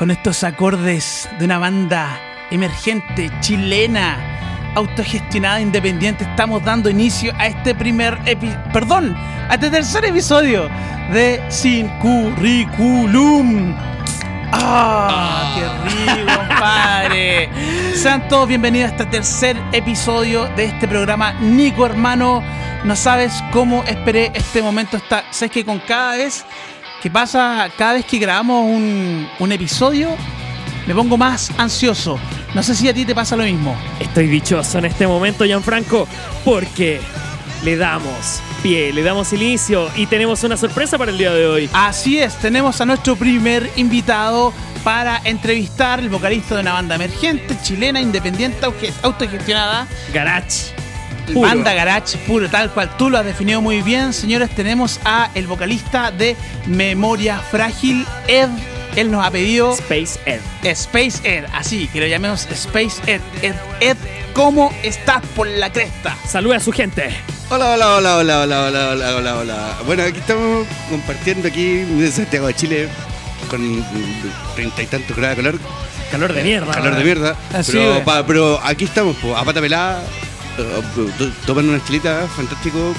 [0.00, 2.18] con estos acordes de una banda
[2.50, 9.14] emergente, chilena, autogestionada, independiente, estamos dando inicio a este primer episodio, perdón,
[9.50, 10.70] a este tercer episodio
[11.12, 13.74] de Sin Curriculum.
[14.52, 15.52] ¡Ah!
[15.54, 17.50] ¡Qué rico, compadre!
[17.94, 21.34] Sean todos bienvenidos a este tercer episodio de este programa.
[21.34, 22.42] Nico, hermano,
[22.84, 24.96] no sabes cómo esperé este momento.
[24.96, 26.46] Está, sabes que con cada vez
[27.00, 30.16] que pasa, cada vez que grabamos un, un episodio,
[30.86, 32.18] me pongo más ansioso.
[32.54, 33.76] No sé si a ti te pasa lo mismo.
[33.98, 36.06] Estoy dichoso en este momento, Gianfranco,
[36.44, 37.00] porque
[37.62, 41.70] le damos pie, le damos inicio y tenemos una sorpresa para el día de hoy.
[41.72, 44.52] Así es, tenemos a nuestro primer invitado
[44.84, 48.66] para entrevistar el vocalista de una banda emergente, chilena, independiente,
[49.02, 49.86] autogestionada.
[50.12, 50.79] Garage.
[51.32, 51.48] Puro.
[51.48, 54.12] Banda Garage puro, tal cual tú lo has definido muy bien.
[54.12, 58.48] Señores, tenemos a el vocalista de Memoria Frágil, Ed.
[58.96, 60.40] Él nos ha pedido Space Ed.
[60.64, 63.20] Space Ed, así que lo llamemos Space Ed.
[63.42, 63.96] Ed, Ed,
[64.34, 66.16] ¿cómo estás por la cresta?
[66.26, 67.08] Saluda a su gente.
[67.50, 69.76] Hola, hola, hola, hola, hola, hola, hola, hola, hola.
[69.86, 72.88] Bueno, aquí estamos compartiendo aquí desde Santiago de Chile
[73.48, 73.84] con
[74.56, 75.60] treinta y tantos grados de calor,
[76.10, 76.72] Calor de mierda.
[76.72, 77.36] calor de mierda.
[77.54, 80.02] Así pero, pa- pero aquí estamos, po, a pata pelada,
[80.60, 82.94] eh, to- tomando una chilita, fantástico.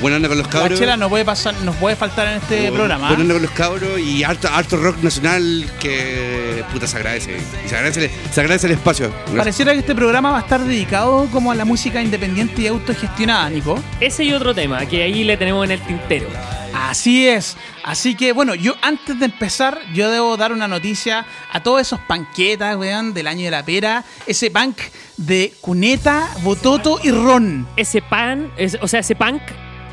[0.00, 0.78] Buena onda con los La cabros.
[0.78, 3.08] chela no puede pasar, nos puede faltar en este programa.
[3.08, 3.22] Buena ¿ah?
[3.22, 7.36] onda con los cabros y harto, harto rock nacional que puta se agradece.
[7.64, 9.10] Y se agradece, se agradece el espacio.
[9.10, 9.38] Gracias.
[9.38, 13.48] Pareciera que este programa va a estar dedicado como a la música independiente y autogestionada,
[13.48, 13.80] Nico.
[14.00, 16.26] Ese y otro tema que ahí le tenemos en el tintero.
[16.74, 17.56] Así es.
[17.84, 22.00] Así que, bueno, yo antes de empezar, yo debo dar una noticia a todos esos
[22.00, 24.04] panquetas, weón, del año de la pera.
[24.26, 24.78] Ese punk
[25.16, 27.66] de cuneta, bototo y ron.
[27.76, 29.42] Ese pan, es- o sea, ese punk,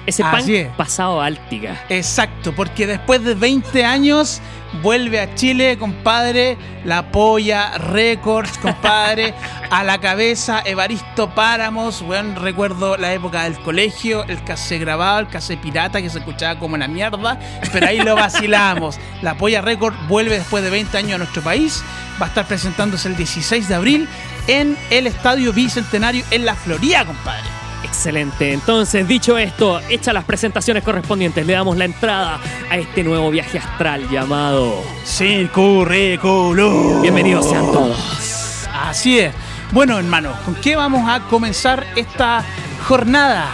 [0.05, 0.67] ese Así punk es.
[0.75, 1.83] pasado a Áltica.
[1.89, 4.41] Exacto, porque después de 20 años
[4.81, 9.33] vuelve a Chile, compadre, la Polla Records, compadre,
[9.71, 15.27] a la cabeza Evaristo Páramos, weón, recuerdo la época del colegio, el cassé grabado, el
[15.27, 17.39] cassé pirata que se escuchaba como la mierda,
[17.73, 18.97] pero ahí lo vacilamos.
[19.21, 21.83] La Polla Records vuelve después de 20 años a nuestro país,
[22.21, 24.07] va a estar presentándose el 16 de abril
[24.49, 27.47] en el Estadio Bicentenario en la Florida, compadre.
[27.83, 28.51] Excelente.
[28.51, 32.39] Entonces, dicho esto, hecha las presentaciones correspondientes, le damos la entrada
[32.69, 34.83] a este nuevo viaje astral llamado.
[35.03, 37.03] Sin currículum.
[37.03, 38.67] Bienvenidos sean todos.
[38.73, 39.35] Así es.
[39.71, 42.43] Bueno, hermano, ¿con qué vamos a comenzar esta
[42.87, 43.53] jornada?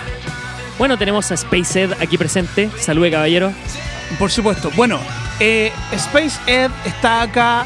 [0.78, 2.70] Bueno, tenemos a Space Ed aquí presente.
[2.80, 3.52] Salude, caballero.
[4.18, 4.72] Por supuesto.
[4.78, 5.00] Bueno,
[5.42, 7.66] eh, Space Ed está acá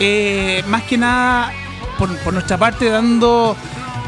[0.00, 1.52] eh, más que nada
[1.98, 3.56] por, por nuestra parte dando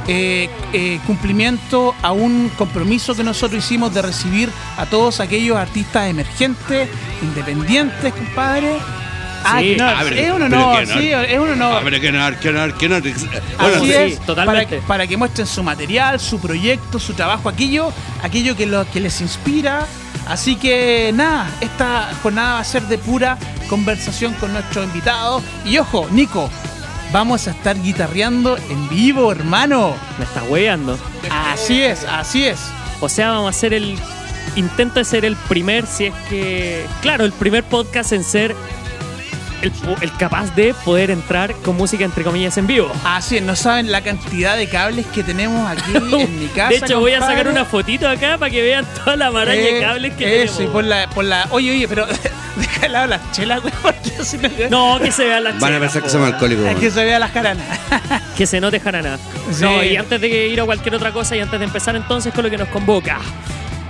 [0.07, 6.09] eh, eh, cumplimiento a un compromiso que nosotros hicimos de recibir a todos aquellos artistas
[6.09, 6.89] emergentes,
[7.23, 8.77] independientes, compadre.
[9.47, 9.71] Ah, Sí.
[9.73, 11.77] que no, Ah, pero- es un honor, sí, es un honor.
[11.79, 13.03] Ah, pero qué honor, qué honor, qué honor.
[13.07, 13.27] Así
[13.59, 14.77] Bueno, sí, es, totalmente.
[14.77, 19.01] Para, para que muestren su material, su proyecto, su trabajo, aquello, aquello que, lo, que
[19.01, 19.87] les inspira.
[20.27, 23.37] Así que nada, esta jornada va a ser de pura
[23.69, 25.43] conversación con nuestros invitados.
[25.67, 26.49] Y ojo, Nico,
[27.15, 29.95] vamos a estar guitarreando en vivo, hermano.
[30.19, 30.99] Me estás hueveando.
[31.31, 32.59] Así es, así es.
[33.01, 33.97] O sea, vamos a hacer el.
[34.57, 36.85] Intento de ser el primer, si es que.
[37.01, 38.55] Claro, el primer podcast en ser
[40.01, 42.91] el, capaz de poder entrar con música entre comillas en vivo.
[43.05, 46.69] Así es, no saben la cantidad de cables que tenemos aquí en mi casa.
[46.71, 49.79] de hecho, voy a sacar una fotito acá para que vean toda la maraña de
[49.79, 50.73] Eh, cables que Eso, y tenemos.
[50.75, 51.47] por la, por la.
[51.51, 52.07] Oye, oye, pero
[52.57, 55.73] deja de lado las chelas, güey, porque si no- No, que se vean las Van
[55.73, 56.67] a chelas, pensar que somos alcohólicos.
[56.67, 57.67] Es que se vea las caranas.
[58.37, 59.17] Que se note jarana.
[59.53, 59.63] Sí.
[59.63, 62.43] No, y antes de ir a cualquier otra cosa y antes de empezar entonces con
[62.43, 63.19] lo que nos convoca.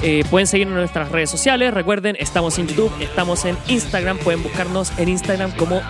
[0.06, 1.72] Eh, pueden seguirnos en nuestras redes sociales.
[1.72, 4.18] Recuerden, estamos en YouTube, estamos en Instagram.
[4.18, 5.80] Pueden buscarnos en Instagram como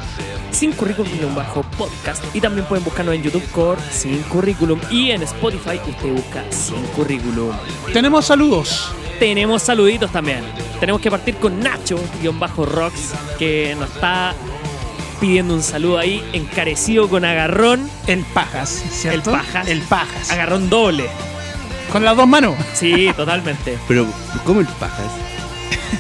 [0.53, 2.25] Sin Currículum bajo podcast.
[2.33, 4.81] Y también pueden buscarnos en YouTube por Sin Currículum.
[4.89, 7.51] Y en Spotify usted busca Sin Currículum.
[7.93, 8.93] Tenemos saludos.
[9.19, 10.45] Tenemos saluditos también.
[10.79, 14.33] Tenemos que partir con Nacho-Rocks, que nos está
[15.21, 17.91] pidiendo un saludo ahí, encarecido con agarrón.
[18.07, 19.31] El Pajas, ¿cierto?
[19.31, 19.69] El Pajas.
[19.69, 20.31] El Pajas.
[20.31, 21.09] Agarrón doble.
[21.93, 22.55] Con las dos manos.
[22.75, 23.79] Sí, totalmente.
[23.89, 24.07] Pero,
[24.45, 25.07] ¿cómo el pajas?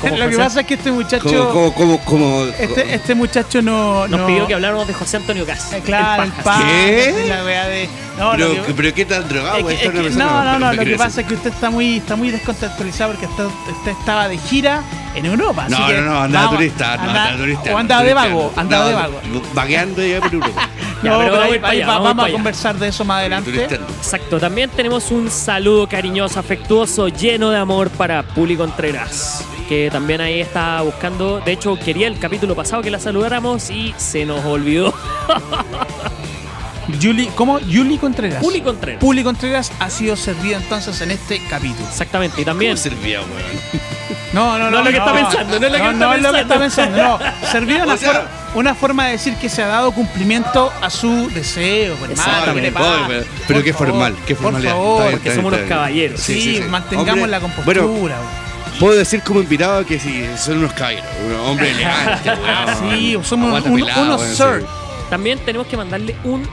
[0.01, 0.39] ¿Cómo, Lo que José?
[0.39, 1.23] pasa es que este muchacho.
[1.53, 2.45] ¿Cómo, cómo, cómo, cómo?
[2.59, 4.07] Este, este muchacho no.
[4.09, 5.73] Nos no- pidió que habláramos de José Antonio Gas.
[5.73, 6.65] Eh, Claro, el Pajas.
[6.65, 7.25] ¿Qué?
[7.29, 7.89] La wea de.
[8.19, 10.71] No, pero, que- pero qué tan drogado es que- es que- no, no, no.
[10.73, 13.93] ¿Qué Lo que pasa es que usted está muy, está muy descontextualizado porque está- usted
[13.93, 14.83] estaba de gira
[15.15, 15.65] en Europa.
[15.67, 17.75] así No, que no, no, andaba vamos, turista, no, anda- andaba turista.
[17.75, 19.21] O andaba de vago, andaba de vago.
[19.55, 20.69] Vagueando ya por Europa.
[21.05, 23.05] Ya, No, pero pero vamos ahí, para ahí allá, va- vamos a conversar de eso
[23.05, 23.65] más adelante.
[23.65, 24.39] Exacto.
[24.41, 29.45] También tenemos un saludo cariñoso, afectuoso, lleno de amor para Puli Contreras.
[29.69, 31.41] que también ahí está buscando.
[31.41, 34.93] De hecho, quería el capítulo pasado que la saludáramos y se nos olvidó.
[37.01, 37.59] Yuli, ¿Cómo?
[37.61, 38.41] Yuli Contreras.
[38.43, 39.00] Juli Contreras.
[39.00, 41.89] Puli Contreras ha sido servida entonces en este capítulo.
[41.89, 42.73] Exactamente, y también.
[42.73, 43.31] ¿Cómo servía, weón?
[44.35, 44.71] No, no, no.
[44.71, 46.59] No es lo que está pensando, no es lo que está es lo que está
[46.59, 47.03] pensando.
[47.03, 47.19] No,
[47.50, 50.89] servido una, O sea- for- una forma de decir que se ha dado cumplimiento a
[50.91, 51.95] su deseo.
[51.95, 54.73] hermano, pero- pero Por qué favor, formal, qué Por formalidad.
[54.73, 55.69] favor, Está bien, porque somos unos bien.
[55.69, 56.21] caballeros.
[56.21, 57.83] sí, mantengamos Hombre, la compostura.
[57.83, 58.17] Bueno,
[58.81, 61.06] puedo decir como invitado que sí, son unos caballeros.
[61.27, 62.91] Un hombre elegante, weón.
[62.99, 64.61] Sí, somos Aguanta un- pelado, unos weón, sir.
[64.61, 64.67] sí.
[65.11, 66.49] También tenemos que mandarle un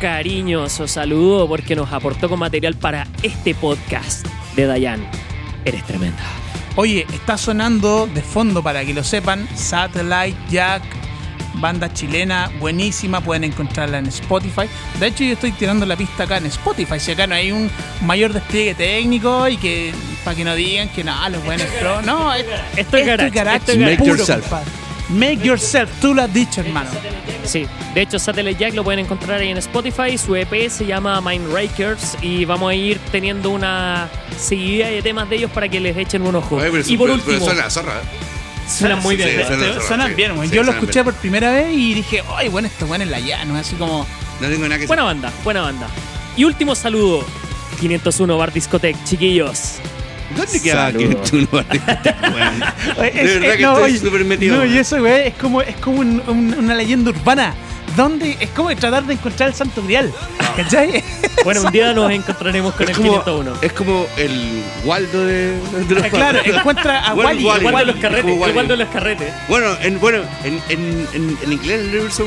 [0.00, 4.26] cariñoso saludo porque nos aportó con material para este podcast
[4.56, 5.06] de Dayan.
[5.64, 6.22] Eres tremenda.
[6.76, 10.82] Oye, está sonando de fondo para que lo sepan, Satellite Jack,
[11.54, 14.62] banda chilena buenísima, pueden encontrarla en Spotify.
[15.00, 17.70] De hecho, yo estoy tirando la pista acá en Spotify, si acá no hay un
[18.02, 19.92] mayor despliegue técnico y que
[20.24, 22.44] para que no digan que no, los buenos pro, no, es-
[22.76, 23.96] Esto es garage, esto es garage.
[23.98, 24.40] puro, Make yourself.
[24.42, 24.70] compadre.
[25.10, 26.90] Make yourself, tú lo has dicho, hermano.
[27.44, 30.16] Sí, de hecho Satellite Jack lo pueden encontrar ahí en Spotify.
[30.16, 34.08] Su EP se llama Mindrakers y vamos a ir teniendo una
[34.38, 36.56] seguidilla de temas de ellos para que les echen un ojo.
[36.56, 37.92] Oye, pero y por pero- último, pero suena la zorra.
[37.92, 38.33] ¿eh?
[38.68, 39.28] Suenan muy bien.
[39.30, 40.14] Sí, suena- Suenan, suenan sí.
[40.14, 40.48] bien, güey.
[40.48, 41.04] Sí, Yo lo escuché bien.
[41.04, 44.06] por primera vez y dije, ay, bueno, esto bueno en la llano, así como...
[44.40, 45.86] No tengo nada que Buena banda, buena banda.
[46.36, 47.24] Y último saludo.
[47.80, 49.76] 501 Bar Discotech, chiquillos.
[50.36, 51.30] ¿Dónde queda Saludos.
[51.30, 51.48] 501
[52.34, 52.64] weón?
[52.98, 54.56] Oye, De es- verdad es- que no, estoy súper metido.
[54.56, 57.54] No, y eso, güey, es como, es como un- un- una leyenda urbana.
[57.96, 58.36] ¿Dónde?
[58.40, 60.12] Es como tratar de encontrar el santo grial.
[60.56, 61.02] ¿Cachai?
[61.42, 63.52] Bueno, un día nos encontraremos con Es el como, 501.
[63.60, 65.58] es como el Waldo de,
[65.88, 67.44] de los claro, encuentra a Bueno, Wally.
[67.44, 67.66] Wally.
[67.66, 68.38] El Waldo de los es carretes, el.
[68.56, 69.34] Waldo de los carretes.
[69.48, 72.26] Bueno, en, bueno, en, en, en, en inglés el libro son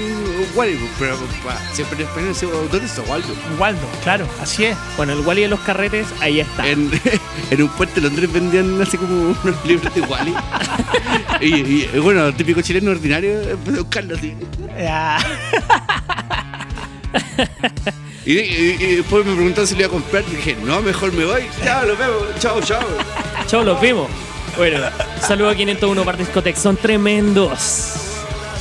[0.55, 1.15] Wally, pero
[1.45, 3.33] pa, siempre en español decimos, ¿dónde está Waldo?
[3.57, 4.77] Waldo, claro, así es.
[4.97, 6.67] Bueno, el Wally de los carretes, ahí está.
[6.67, 6.91] En,
[7.51, 10.35] en un puente de Londres vendían así como unos libros de Wally.
[11.41, 14.35] y, y, bueno, típico chileno ordinario, buscarlo así.
[18.27, 18.33] Ya.
[18.33, 20.23] Y, y- y después me preguntaron si lo iba a comprar.
[20.31, 21.43] Y dije, no, mejor me voy.
[21.63, 22.23] Chao, lo vemos.
[22.39, 22.81] Chao, chao.
[23.47, 24.07] Chau, los vimos.
[24.57, 24.79] Bueno,
[25.21, 27.59] saludo a 501 Bar Discotech, son tremendos.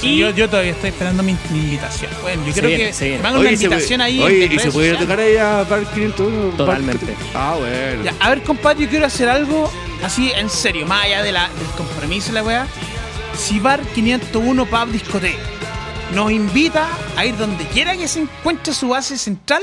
[0.00, 2.10] Sí, Y yo, yo todavía estoy esperando mi, invitación.
[2.20, 4.22] Bueno, yo creo viene, que hagan una invitación puede- ahí.
[4.22, 6.50] Oye, ¿y se puede tocar ahí a Bar 501?
[6.56, 7.14] Totalmente.
[7.34, 8.04] Ah, bueno.
[8.04, 9.72] Ya, a ver, compadre, yo quiero hacer algo
[10.04, 12.66] así en serio, más allá de la, del compromiso la weá.
[13.38, 15.38] Si Bar 501 Pub Discoteca
[16.14, 16.86] nos invita
[17.16, 19.62] a ir donde quiera que se encuentre su base central,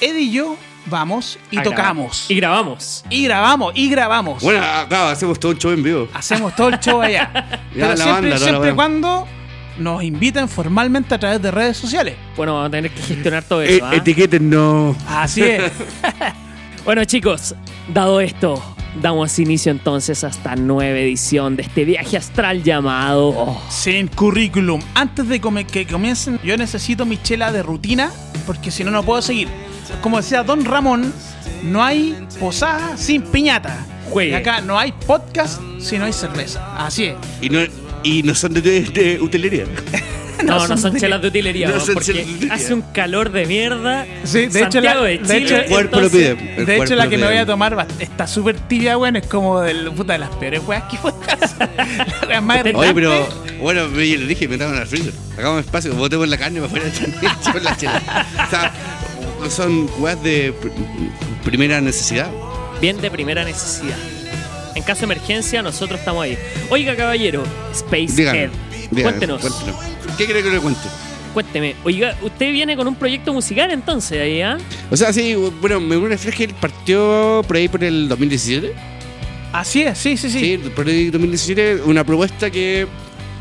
[0.00, 0.56] Eddie y yo
[0.86, 1.76] vamos y a grabar.
[1.78, 2.26] tocamos.
[2.30, 3.04] Y grabamos.
[3.10, 4.42] Y grabamos, y grabamos.
[4.42, 6.08] Bueno, acá hacemos todo un show en vivo.
[6.12, 7.30] Hacemos todo el show allá.
[7.74, 9.26] Pero la siempre, banda, la siempre cuando
[9.78, 12.16] nos inviten formalmente a través de redes sociales.
[12.36, 13.86] Bueno, vamos a tener que gestionar todo Eh, eso.
[13.86, 13.94] ¿ah?
[13.94, 14.96] etiqueten no.
[15.08, 15.72] Así es.
[16.84, 17.54] Bueno, chicos,
[17.88, 18.62] dado esto,
[19.00, 23.28] damos inicio entonces a esta nueva edición de este viaje astral llamado.
[23.28, 24.80] oh, Sin currículum.
[24.94, 28.10] Antes de come- que comiencen, yo necesito mi chela de rutina,
[28.46, 29.48] porque si no, no puedo seguir.
[30.02, 31.12] Como decía Don Ramón,
[31.62, 33.86] no hay posada sin piñata.
[34.10, 34.32] Juegue.
[34.32, 36.74] Y acá no hay podcast si no hay cerveza.
[36.76, 37.14] Así es.
[37.40, 37.60] Y no,
[38.02, 39.64] y no son de, de, de utilería.
[40.44, 42.54] no, no son, chelas de utilería, no son porque chelas de utilería.
[42.54, 44.06] hace un calor de mierda.
[44.24, 46.30] Sí, de hecho, la, Santiago de de Chile, hecho, El cuerpo lo pide.
[46.30, 47.32] El de hecho, cuerpo la lo que me pide.
[47.32, 50.62] voy a tomar va- está súper tibia, bueno, es como del puta de las peores
[50.66, 51.12] weas que fue.
[51.58, 52.94] La wea más Oye, irritante.
[52.94, 53.28] pero
[53.60, 55.12] bueno, me- yo le dije, metamos en el freezer.
[55.38, 58.02] Hagamos espacio, botemos la carne para afuera echamos la chela.
[58.46, 58.72] O sea,
[59.50, 60.70] son weas de pr-
[61.44, 62.28] primera necesidad.
[62.80, 63.96] Bien de primera necesidad.
[64.74, 66.36] En caso de emergencia, nosotros estamos ahí.
[66.70, 68.50] Oiga, caballero, Spacehead,
[68.90, 69.76] Cuéntenos, cuéntenos.
[70.16, 70.80] ¿Qué quiere que le cuente?
[71.34, 71.74] cuénteme.
[71.84, 74.56] Oiga, usted viene con un proyecto musical entonces ahí, ¿ah?
[74.90, 78.72] O sea, sí, bueno, me que él partió por ahí por el 2017.
[79.52, 80.38] Así es, sí, sí, sí.
[80.40, 82.86] Sí, por ahí 2017, una propuesta que,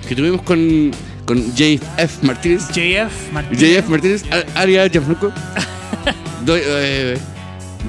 [0.07, 0.91] que tuvimos con,
[1.25, 2.67] con JF Martínez.
[2.69, 3.79] JF Martínez.
[3.83, 5.31] JF Martínez, a- Aria Gianfranco,
[6.47, 7.17] eh,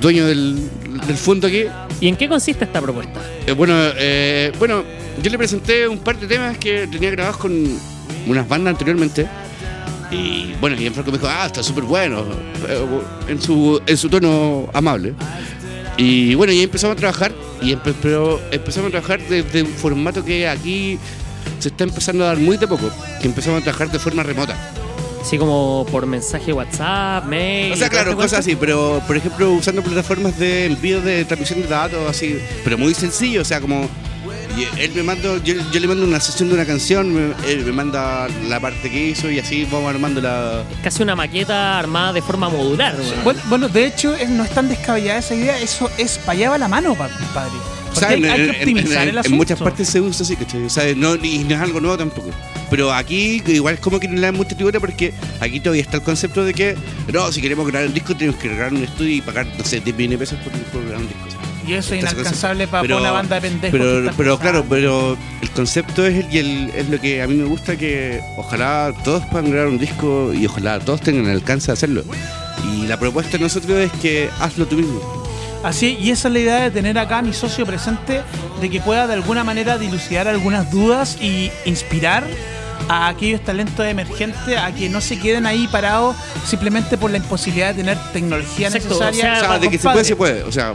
[0.00, 0.68] dueño del,
[1.06, 1.64] del fondo aquí.
[2.00, 3.20] ¿Y en qué consiste esta propuesta?
[3.46, 4.84] Eh, bueno, eh, bueno,
[5.22, 7.52] yo le presenté un par de temas que tenía grabados con
[8.26, 9.26] unas bandas anteriormente.
[10.10, 12.24] Y bueno, Gianfranco me dijo, ah, está súper bueno,
[12.68, 12.86] eh,
[13.28, 15.14] en su, en su tono amable.
[15.96, 19.68] Y bueno, y ahí empezamos a trabajar, y empe- pero empezamos a trabajar desde un
[19.68, 20.98] formato que aquí
[21.58, 22.90] se está empezando a dar muy de poco,
[23.20, 24.56] que empezamos a trabajar de forma remota.
[25.20, 27.72] Así como por mensaje WhatsApp, mail.
[27.72, 31.24] O sea, y claro, este cosas así, pero por ejemplo usando plataformas de envío de
[31.24, 33.88] transmisión de datos, así, pero muy sencillo, o sea, como
[34.56, 37.64] y él me manda, yo, yo le mando una sesión de una canción, me- él
[37.64, 40.64] me manda la parte que hizo y así vamos armando la...
[40.82, 42.94] Casi una maqueta armada de forma modular.
[42.98, 43.24] weón.
[43.24, 46.50] Bueno, bueno, de hecho, es- no es tan descabellada esa idea, eso es para allá
[46.50, 47.52] va la mano, pa- compadre.
[47.86, 49.36] Porque sea, hay, en, hay que optimizar en- el en asunto.
[49.36, 50.64] muchas partes se usa así, ¿cachai?
[50.64, 52.30] O sea, no, y no es algo nuevo tampoco.
[52.70, 55.98] Pero aquí igual es como que no le dan mucha tribuna porque aquí todavía está
[55.98, 56.76] el concepto de que,
[57.12, 59.80] no, si queremos grabar un disco tenemos que grabar un estudio y pagar, no sé,
[59.80, 61.24] 10 millones de pesos por, por grabar un disco.
[61.66, 64.12] Y eso es inalcanzable para Pero- una banda de pendejos.
[64.16, 67.44] Pero, claro, pero el concepto es, el, y el- es lo que a mí me
[67.44, 71.72] gusta que ojalá todos puedan grabar un disco y ojalá todos tengan el alcance de
[71.72, 72.04] hacerlo.
[72.72, 75.00] Y la propuesta de nosotros es que hazlo tú mismo.
[75.62, 78.20] Así, y esa es la idea de tener acá a mi socio presente,
[78.60, 82.24] de que pueda de alguna manera dilucidar algunas dudas y inspirar
[82.86, 86.14] a aquellos talentos emergentes a que no se queden ahí parados
[86.46, 89.08] simplemente por la imposibilidad de tener tecnología Exacto, necesaria.
[89.08, 90.42] o sea, O sea, para de que se puede, se puede.
[90.42, 90.74] O sea,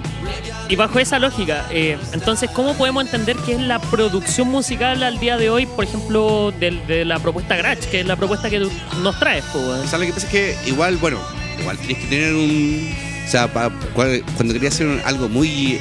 [0.70, 5.20] Y bajo esa lógica, eh, entonces, ¿cómo podemos entender qué es la producción musical al
[5.20, 8.60] día de hoy, por ejemplo, del- de, la propuesta Gratch, que es la propuesta que
[9.02, 9.44] nos traes?
[9.56, 9.80] weón?
[9.80, 11.18] O sea, lo que pasa es que igual, bueno,
[11.60, 12.96] igual tienes que tener un.
[13.26, 13.48] O sea,
[13.96, 15.80] cuando querías hacer algo muy.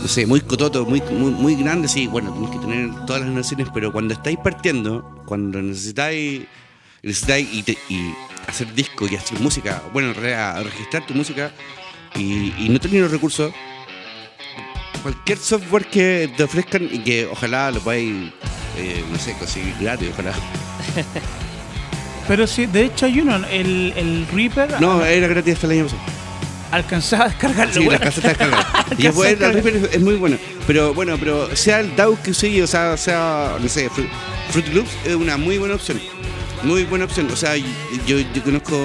[0.00, 3.30] No sé, muy cototo, muy, muy, muy grande, sí, bueno, tienes que tener todas las
[3.30, 6.42] nociones, pero cuando estáis partiendo, cuando necesitáis.
[7.02, 8.14] necesitáis y, te- y
[8.46, 11.50] hacer disco y hacer música, bueno, en realidad, registrar tu música
[12.16, 13.52] y, y no tener los recursos,
[15.02, 18.30] cualquier software que te ofrezcan y que ojalá lo podáis,
[18.76, 20.32] eh, no sé, conseguir gratis, ojalá.
[22.28, 25.84] Pero sí, de hecho hay uno, el, el Reaper, No, era gratis hasta el año
[25.84, 26.02] pasado.
[26.70, 27.72] alcanzaba a descargarlo.
[27.72, 27.92] Sí, weón.
[27.92, 28.86] la casa está descargada.
[28.98, 30.36] y es bueno, la Reaper es, es muy buena.
[30.66, 34.08] Pero bueno, pero sea el DAW que use, o sea, sea, no sé, Fru-
[34.50, 35.98] Fruity Loops es una muy buena opción.
[36.62, 37.28] Muy buena opción.
[37.30, 38.76] O sea, yo, yo conozco,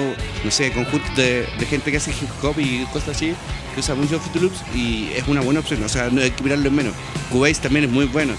[0.44, 3.34] no sé, conjuntos de, de gente que hace hip hop y cosas así,
[3.74, 5.82] que usa mucho Loops y es una buena opción.
[5.82, 6.94] O sea, no hay que mirarlo en menos.
[7.30, 8.34] Cubase también es muy bueno.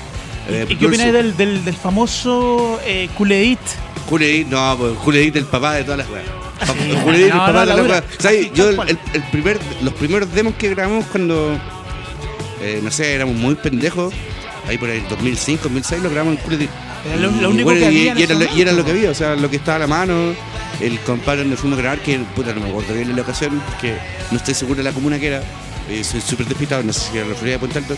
[0.47, 3.59] Eh, ¿Y qué opináis del, del, del famoso eh, Kuledit?
[4.07, 6.25] Juledit, no, pues Juledit el papá de todas las weas.
[6.65, 6.95] Sí.
[7.03, 8.03] Juledit el No, papá no, de las weas.
[8.19, 8.45] ¿Sabes?
[8.45, 11.59] Así, Yo, el, el primer, los primeros demos que grabamos cuando,
[12.61, 14.13] eh, no sé, éramos muy pendejos,
[14.67, 16.69] ahí por el 2005, 2006, lo grabamos en.
[17.05, 18.71] Era lo- Y, lo único bueno, que y- había en y era, lo- y era
[18.71, 18.85] lo momento.
[18.85, 20.33] que había, o sea, lo que estaba a la mano.
[20.81, 23.61] El compadre donde fuimos a grabar, que puta, no me acuerdo bien en la ocasión,
[23.79, 23.95] que
[24.31, 25.41] no estoy seguro de la comuna que era.
[25.89, 27.95] eh, soy súper despistado, no sé si era la Florida de Puente Alto.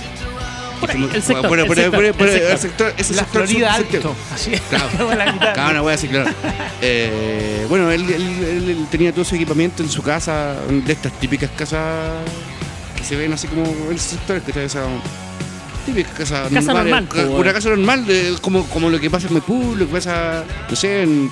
[0.81, 2.93] Por ahí, Fuimos- el sector, bueno, el por sector, por por el ese La sector
[3.47, 3.97] Florida sur- sector.
[4.11, 4.15] Alto.
[4.35, 4.61] Así es.
[4.61, 5.83] Claro.
[5.85, 6.29] Wea así, claro.
[6.81, 11.13] Eh, bueno, él, él- él- él tenía todo su equipamiento en su casa, de estas
[11.13, 12.19] típicas casas
[12.95, 14.81] que se ven así como en el sector, que esa
[15.87, 19.75] típica casa, normal, po, una casa normal, de- como, como lo que pasa en Maipú,
[19.75, 21.31] lo que pasa, no sé, en,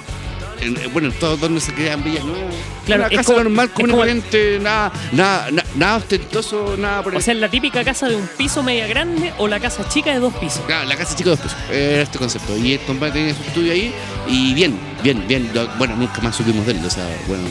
[0.61, 2.53] en- en- bueno, en todo donde se crean villas nuevas.
[2.85, 7.03] Claro, una es casa como- normal, común y corriente, nada, nada, na- nada ostentoso, nada
[7.03, 9.87] por el O sea, la típica casa de un piso media grande o la casa
[9.89, 10.61] chica de dos pisos.
[10.65, 11.57] Claro, la casa chica de dos pesos.
[11.69, 12.57] Era este concepto.
[12.57, 13.93] Y el compadre tenía su estudio ahí.
[14.27, 15.49] Y bien, bien, bien.
[15.77, 16.79] Bueno, nunca más supimos de él.
[16.85, 17.43] O sea, bueno.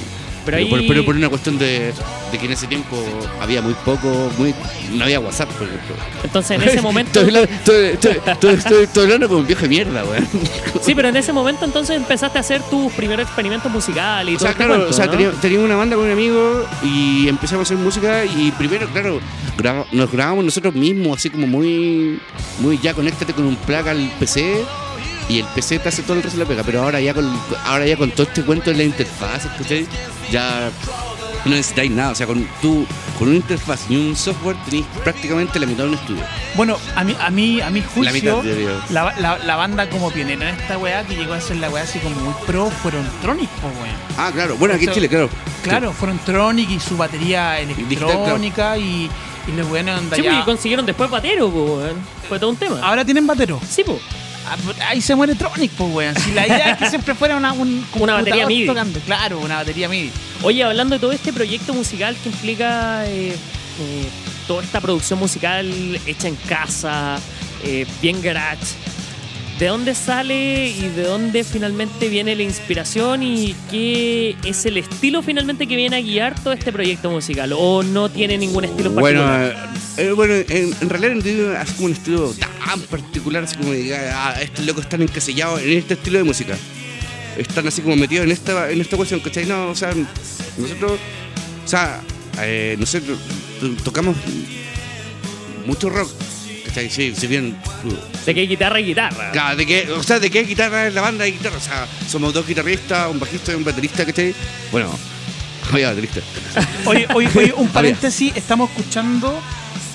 [0.44, 1.92] Pero ahí- por, pero por una cuestión de,
[2.32, 2.96] de que en ese tiempo
[3.40, 4.54] había muy poco, muy,
[4.92, 5.94] no había WhatsApp, por ejemplo.
[6.22, 7.20] Entonces, en ese momento.
[7.20, 10.28] Estoy hablando- como un viejo de mierda, weón.
[10.82, 14.38] Sí, pero en ese momento entonces empezaste a hacer tus primeros experimentos musicales y O
[14.38, 15.12] todo sea, este claro, cuento, o sea, ¿no?
[15.12, 19.20] tenía, tenía una banda con un amigo y empezamos a hacer música y primero, claro,
[19.56, 22.18] graba- nos grabamos nosotros mismos, así como muy,
[22.60, 24.62] muy ya conéctate con un plug al PC
[25.28, 27.30] y el PC te hace todo el resto de la pega, pero ahora ya con,
[27.64, 29.86] ahora ya con todo este cuento de la interfaz, ¿cachai?
[30.30, 30.70] Ya
[31.44, 32.86] no necesitáis nada, o sea, con tú,
[33.18, 36.22] con una interfaz y un software tenéis prácticamente la mitad de un estudio.
[36.56, 40.10] Bueno, a mí, a mí, a mi La mitad, juicio, la, la, la banda como
[40.10, 43.06] pionera en esta weá, que llegó a ser la weá así como muy pro, fueron
[43.20, 43.96] Tronic, po, weón.
[44.16, 45.28] Ah, claro, bueno, aquí en Chile, claro.
[45.62, 48.12] Claro, fueron Tronic y su batería Digital, claro.
[48.12, 49.10] electrónica y,
[49.48, 51.96] y los weones andan Sí, ya- porque consiguieron después batero, weón.
[52.28, 52.80] Fue todo un tema.
[52.82, 53.60] Ahora tienen batero.
[53.68, 53.98] Sí, po.
[54.46, 56.14] Ah, pues, Ahí se muere Tronic, pues, weón.
[56.16, 58.66] Si la idea es que siempre fuera una, un Una batería MIDI.
[58.66, 59.00] tocando.
[59.00, 60.10] Claro, una batería MIDI.
[60.42, 64.08] Oye, hablando de todo este proyecto musical que implica eh, eh,
[64.46, 65.66] toda esta producción musical
[66.06, 67.16] hecha en casa,
[67.64, 68.66] eh, bien garage,
[69.58, 75.22] ¿de dónde sale y de dónde finalmente viene la inspiración y qué es el estilo
[75.22, 77.52] finalmente que viene a guiar todo este proyecto musical?
[77.56, 79.74] ¿O no tiene ningún estilo en Bueno, particular?
[79.96, 82.34] eh, bueno en, en realidad no tiene así como un estilo
[82.66, 86.56] tan particular, así como diga, ah, estos locos están encasillados en este estilo de música.
[87.38, 89.44] Están así como metidos en esta, en esta cuestión, ¿cachai?
[89.46, 89.92] No, o sea,
[90.56, 90.92] nosotros,
[91.64, 92.00] o sea,
[92.40, 93.18] eh, nosotros
[93.60, 94.16] to- tocamos
[95.66, 96.10] mucho rock,
[96.66, 96.90] ¿cachai?
[96.90, 97.56] Sí, si bien,
[98.26, 99.30] de qué guitarra y guitarra.
[99.32, 101.86] claro, de que, o sea, de qué guitarra es la banda de guitarra, o sea,
[102.08, 104.34] somos dos guitarristas, un bajista y un baterista, ¿cachai?
[104.72, 104.90] Bueno,
[105.72, 106.20] había baterista.
[106.86, 108.32] Oye, oye, oye, un paréntesis.
[108.36, 109.38] Estamos escuchando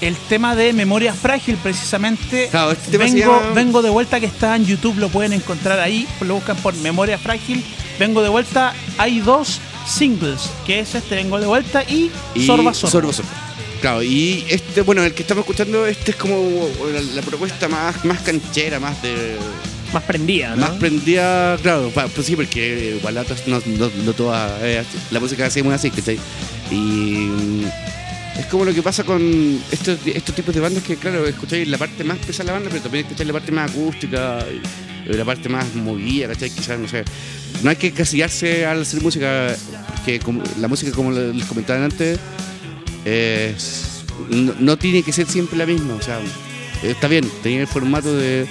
[0.01, 2.47] el tema de Memoria Frágil, precisamente.
[2.49, 5.79] Claro, este tema vengo, llama- vengo de vuelta, que está en YouTube, lo pueden encontrar
[5.79, 6.07] ahí.
[6.21, 7.63] Lo buscan por Memoria Frágil.
[7.99, 8.73] Vengo de vuelta.
[8.97, 12.91] Hay dos singles, que es este, Vengo de vuelta y, Y Sorba Sorba.
[12.91, 13.29] Sorba Sorba.
[13.81, 18.03] Claro, y este, bueno, el que estamos escuchando, este es como la, la propuesta más,
[18.03, 19.37] más canchera, más de.
[19.93, 20.57] Más prendida, ¿no?
[20.67, 23.15] Más prendida, claro, pues sí, porque igual
[23.47, 26.19] no, no, no toda, eh, la música así es muy así, ¿cachai?
[26.69, 27.63] Y mm,
[28.39, 31.79] es como lo que pasa con estos, estos tipos de bandas que, claro, escucháis la
[31.79, 34.45] parte más pesada de la banda, pero también escucháis la parte más acústica,
[35.07, 36.51] y la parte más movida, ¿cachai?
[36.51, 37.03] Quizás, no sé.
[37.63, 39.55] No hay que casillarse al hacer música,
[40.05, 42.19] que como- la música, como les comentaba antes,
[43.05, 46.19] es- no, no tiene que ser siempre la misma, o sea,
[46.83, 48.45] está bien, tenía el formato de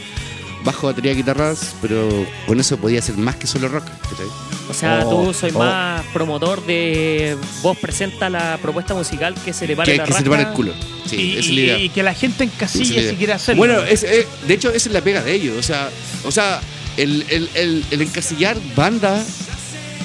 [0.64, 2.08] bajo, batería, guitarras, pero
[2.46, 4.26] con eso podía ser más que solo rock, ¿cachai?
[4.68, 5.58] O sea, Oh, tú soy oh.
[5.60, 10.12] más promotor de vos presenta la propuesta musical que se le pare Que, la que
[10.12, 10.30] se raja.
[10.30, 10.72] para el culo.
[11.08, 11.78] Sí, y, esa es la idea.
[11.78, 13.10] y que la gente Esa es la encasille idea.
[13.10, 13.58] si quiere hacerlo.
[13.58, 15.56] Bueno, es, es- de hecho, esa es la pega de ellos.
[15.58, 15.88] O sea,
[16.24, 16.60] o sea
[16.96, 19.24] el, el, el, el encasillar banda.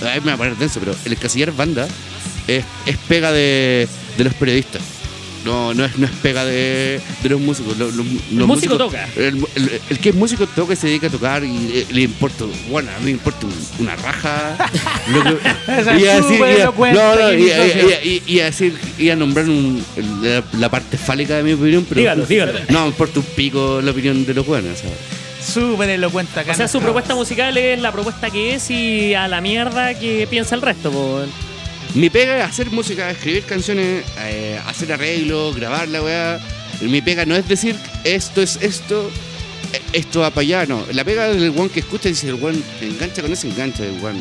[0.06, 1.88] Ay, me va a poner denso, pero el encasillar banda
[2.48, 4.82] es, es pega de, de los periodistas.
[5.46, 7.78] No, no es, no es pega de, de los músicos.
[7.78, 9.10] Los, los- los músico músicos- toca.
[9.18, 12.46] El, el- el que es músico toca y se dedica a tocar y le importa,
[12.70, 14.56] bueno, a mí me importa un- una raja.
[15.12, 15.32] lo que-
[15.82, 16.40] Esa y a decir,
[18.26, 19.84] y a- decir, y a nombrar un-
[20.22, 22.54] la, la parte fálica de mi opinión, pero Dígalo, dígalo.
[22.70, 24.80] no me importa un pico la opinión de los buenos.
[24.80, 24.92] o sea.
[25.46, 26.54] Súper elocuente acá.
[26.54, 30.26] O sea, su propuesta musical es la propuesta que es y a la mierda que
[30.30, 31.22] piensa el resto, po.
[31.96, 36.40] Mi pega es hacer música, escribir canciones, eh, hacer arreglos, grabar la weá.
[36.82, 39.12] Mi pega no es decir esto es esto,
[39.74, 40.84] eh, esto va para allá, no.
[40.92, 44.04] La pega del one que escucha y si el one engancha con ese engancha del
[44.04, 44.20] one.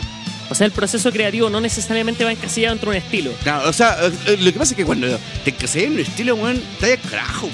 [0.51, 3.33] O sea, el proceso creativo no necesariamente va encasillado dentro de un estilo.
[3.43, 5.09] Claro, o sea, eh, lo que pasa es que cuando
[5.43, 7.49] te encasillas en un estilo, weón, está de carajo.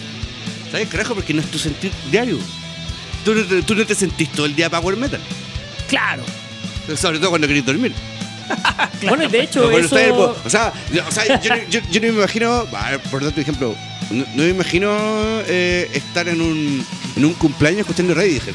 [0.67, 2.39] Está de carajo porque no es tu sentir diario.
[3.25, 5.21] Tú no, te, tú no te sentís todo el día power metal.
[5.87, 6.25] Claro.
[6.97, 7.93] Sobre todo cuando querés dormir.
[9.09, 9.97] Bueno, y de hecho, eso...
[10.15, 12.67] po- o sea, yo- o sea, yo, no- yo- yo no me imagino,
[13.11, 13.75] por un ejemplo,
[14.11, 14.91] no, no me imagino
[15.47, 16.85] eh, estar en un,
[17.17, 18.55] en un cumpleaños escuchando Radiohead.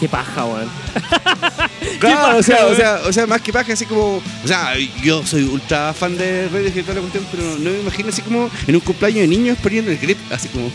[0.00, 0.68] Qué paja, weón.
[2.00, 4.72] Claro, o sea, paja, o sea, o sea, más que paja, así como, o sea,
[5.02, 8.22] yo soy ultra fan de Radiohead y toda la cuestión, pero no me imagino así
[8.22, 10.70] como en un cumpleaños de niños poniendo el grip, así como,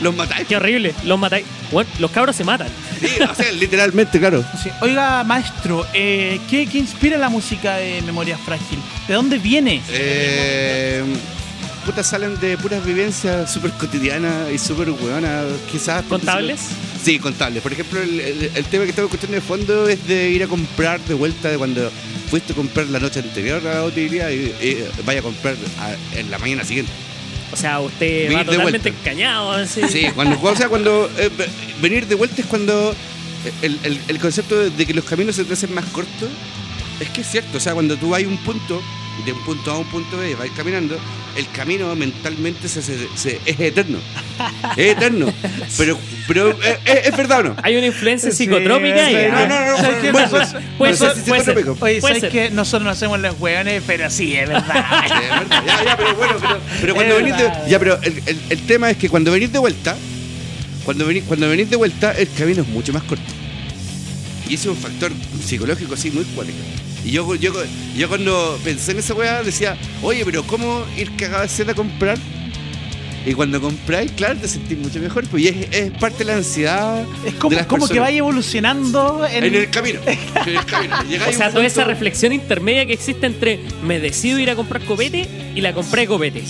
[0.00, 0.46] los matáis.
[0.46, 0.94] Qué horrible.
[1.04, 1.44] Los matáis.
[1.72, 2.68] Bueno, los cabros se matan.
[3.00, 4.44] Sí, o sea, literalmente, claro.
[4.62, 4.70] Sí.
[4.80, 8.78] Oiga, maestro, eh, ¿qué, qué inspira la música de Memoria Frágil?
[9.08, 9.82] ¿De dónde viene?
[9.90, 11.02] Eh,
[11.84, 16.02] puta, salen de puras vivencias súper cotidianas y súper hueonas, quizás.
[16.04, 16.60] ¿Contables?
[17.02, 17.62] Sí, contables.
[17.62, 20.46] Por ejemplo, el, el- el tema que estamos escuchando de fondo es de ir a
[20.46, 21.90] comprar de vuelta de cuando
[22.30, 26.18] fuiste a comprar la noche anterior a la utilidad y, y vaya a comprar a-
[26.18, 26.90] en la mañana siguiente.
[27.54, 29.10] O sea, usted Venir va totalmente vuelta.
[29.10, 29.52] encañado.
[29.52, 29.80] Así.
[29.88, 31.48] Sí, cuando, o sea, cuando eh, ve-
[31.80, 32.94] venir de vuelta es cuando
[33.62, 36.28] el, el- el concepto de, que los caminos se te hacen más cortos
[37.00, 37.56] es que es cierto.
[37.58, 38.82] O sea, cuando tú vas a un punto,
[39.24, 40.98] de un punto A a un punto B, vas caminando,
[41.36, 43.98] el camino mentalmente se, se- se- es eterno.
[44.76, 45.32] Es eterno.
[45.78, 47.56] Pero, pero eh, es, es verdad o no.
[47.62, 49.28] Hay una influencia Sí, psicotrópica sí, ahí.
[49.30, 50.12] no, no, no.
[50.12, 51.54] Bueno, Nosotros- Puede no ser, puede ser.
[51.54, 51.70] psicotrópico.
[51.84, 52.30] Oye, Puede ¿sabes ser.
[52.32, 53.82] que nosotros no hacemos los hueones?
[53.86, 54.84] Pero sí, es verdad.
[55.06, 55.62] Sí, es verdad.
[55.66, 58.66] Ya, ya, pero bueno, pero, pero cuando Es venís de, ya, pero el, el- el
[58.66, 59.96] tema es que cuando venís de vuelta,
[60.84, 63.24] cuando venís, cuando venís de vuelta, el camino es mucho más corto.
[64.48, 65.12] Y ese es un factor
[65.44, 66.58] psicológico así muy cuático.
[67.04, 67.52] Y yo, yo,
[67.96, 71.74] yo cuando pensé en esa weá decía, oye, pero ¿cómo ir cagado de sed a
[71.74, 72.18] comprar?
[73.26, 76.36] Y cuando compráis, claro, te sentís mucho mejor, pues y es, es parte de la
[76.36, 77.04] ansiedad.
[77.24, 80.00] Es de como, las como que vaya evolucionando en, En el camino.
[80.06, 80.94] En el camino.
[81.28, 85.26] O sea, toda esa reflexión intermedia que existe entre me decido ir a comprar copete
[85.54, 86.44] y la compré de copete.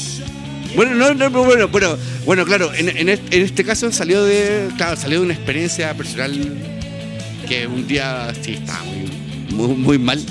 [0.74, 4.24] Bueno, no, no, pero bueno, bueno, bueno, claro, en, en este, en este caso salió
[4.24, 6.32] de, claro, salió de una experiencia personal
[7.48, 9.08] que un día sí estaba muy,
[9.54, 10.22] muy, muy mal.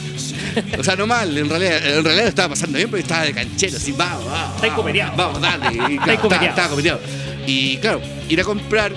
[0.77, 3.77] O sea, no mal, en realidad, en realidad estaba pasando bien porque estaba de canchero,
[3.77, 4.63] así, vamos, vamos.
[4.63, 5.93] Está vamos, dale.
[5.93, 6.49] Y, claro, copeteado.
[6.49, 6.99] estaba, copeteado.
[7.47, 8.91] Y claro, ir a comprar,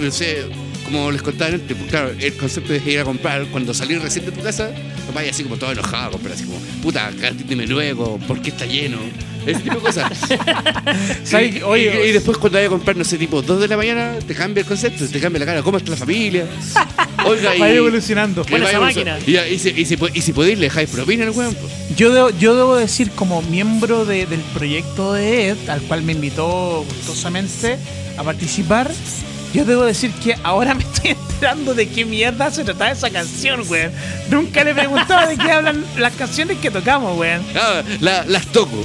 [0.00, 0.46] no sé,
[0.94, 4.24] como les contaba antes, pues, claro, el concepto de ir a comprar, cuando salís recién
[4.24, 4.70] de tu casa,
[5.14, 7.10] vayas así como todo enojado a comprar, así como, puta,
[7.48, 8.98] dime luego, ¿por qué está lleno?
[9.46, 10.10] Ese tipo de cosas.
[11.24, 11.56] ¿Sabes?
[11.56, 13.76] Y- Oye, y, y después cuando vaya a comprar, no sé, tipo 2 de la
[13.76, 15.62] mañana, te cambia el concepto, te cambia la cara.
[15.62, 16.46] ¿Cómo está la familia?
[17.26, 17.60] Oiga, y...
[17.60, 18.42] vaya evolucionando.
[18.44, 19.30] vaya esa evolucionando.
[19.30, 21.54] Y, y, si, y, si, y si podéis, le dejáis propina al weón.
[21.54, 21.72] pues.
[21.96, 26.12] Yo debo, yo debo decir, como miembro de- del proyecto de Ed, al cual me
[26.12, 27.76] invitó gustosamente
[28.16, 28.90] a participar,
[29.54, 33.62] yo debo decir que ahora me estoy enterando de qué mierda se trataba esa canción,
[33.68, 33.92] weón.
[34.30, 37.42] Nunca le preguntaba de qué hablan las canciones que tocamos, weón.
[37.56, 38.84] Ah, la- las toco.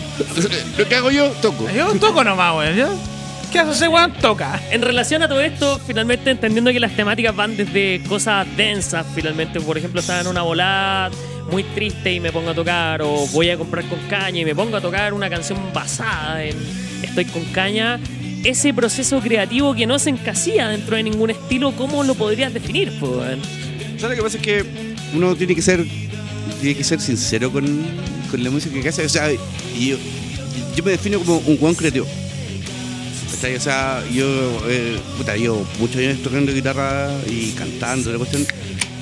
[0.78, 1.70] Lo que hago yo, toco.
[1.72, 2.76] Yo toco nomás, weón.
[2.76, 2.88] Yo,
[3.52, 4.14] ¿Qué hace ese weón?
[4.22, 4.62] Toca.
[4.70, 9.60] En relación a todo esto, finalmente entendiendo que las temáticas van desde cosas densas, finalmente,
[9.60, 11.10] por ejemplo, estaba en una volada,
[11.52, 14.54] muy triste y me pongo a tocar, o voy a comprar con caña y me
[14.54, 16.56] pongo a tocar una canción basada en
[17.02, 17.98] Estoy con caña,
[18.44, 22.92] ese proceso creativo que no se encasilla dentro de ningún estilo, ¿cómo lo podrías definir?
[24.00, 24.38] ¿Sabes lo que pasa?
[24.38, 24.66] Es que
[25.14, 25.86] uno tiene que ser
[26.62, 27.66] tiene que ser sincero con,
[28.32, 29.06] con la música que hace.
[29.06, 29.98] O sea, yo,
[30.76, 32.06] yo me defino como un guan creativo.
[33.58, 34.26] O sea, yo,
[34.68, 35.34] eh, puta,
[35.80, 38.46] muchos años tocando guitarra y cantando, la cuestión,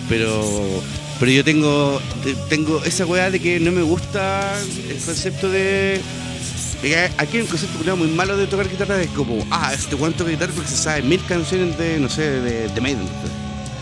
[0.08, 0.84] pero,
[1.19, 4.54] pero yo tengo, te- tengo esa weá de que no me gusta
[4.89, 6.00] el concepto de.
[7.18, 10.30] Aquí hay un concepto muy malo de tocar guitarra, es como, ah, este guan toca
[10.30, 13.08] guitarra porque se sabe mil canciones de, no sé, de, de Maiden.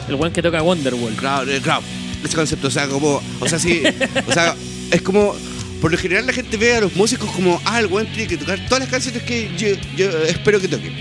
[0.07, 1.13] El weón que toca Wonderwall.
[1.15, 1.83] Claro, eh, claro,
[2.23, 3.83] ese concepto, o sea, como, o sea, sí,
[4.27, 4.55] o sea,
[4.91, 5.35] es como,
[5.81, 8.37] por lo general la gente ve a los músicos como, ah, el weón tiene que
[8.37, 10.91] tocar todas las canciones que yo, yo espero que toque.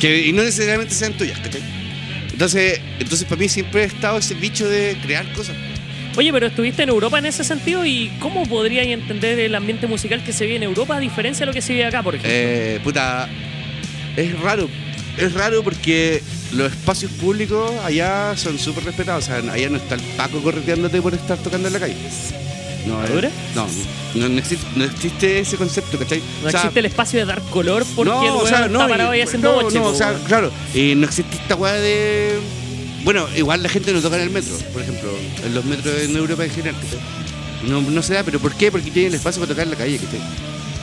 [0.00, 1.62] Que, y no necesariamente sean tuyas, ¿cachai?
[2.32, 5.54] Entonces, entonces para mí siempre ha estado ese bicho de crear cosas.
[6.16, 10.22] Oye, pero estuviste en Europa en ese sentido y ¿cómo podrías entender el ambiente musical
[10.24, 12.32] que se vive en Europa a diferencia de lo que se vive acá, por ejemplo?
[12.34, 13.28] Eh, puta,
[14.16, 14.68] es raro,
[15.16, 16.20] es raro porque
[16.52, 21.00] los espacios públicos allá son súper respetados, o sea, allá no está el Paco correteándote
[21.00, 21.96] por estar tocando en la calle.
[22.86, 23.66] No, eh, no,
[24.14, 26.20] no, no existe, no existe ese concepto, ¿cachai?
[26.42, 28.86] no O sea, existe el espacio de dar color porque el weón o sea, está
[28.86, 31.74] y- parado ahí haciendo no, boche, no, o sea, claro, y no existe esta weá
[31.74, 32.38] de.
[33.04, 35.10] Bueno, igual la gente no toca en el metro, por ejemplo,
[35.44, 36.74] en los metros en Europa en general.
[37.66, 38.70] No, no se da, pero ¿por qué?
[38.70, 40.20] Porque tienen espacio para tocar en la calle, ¿cachai?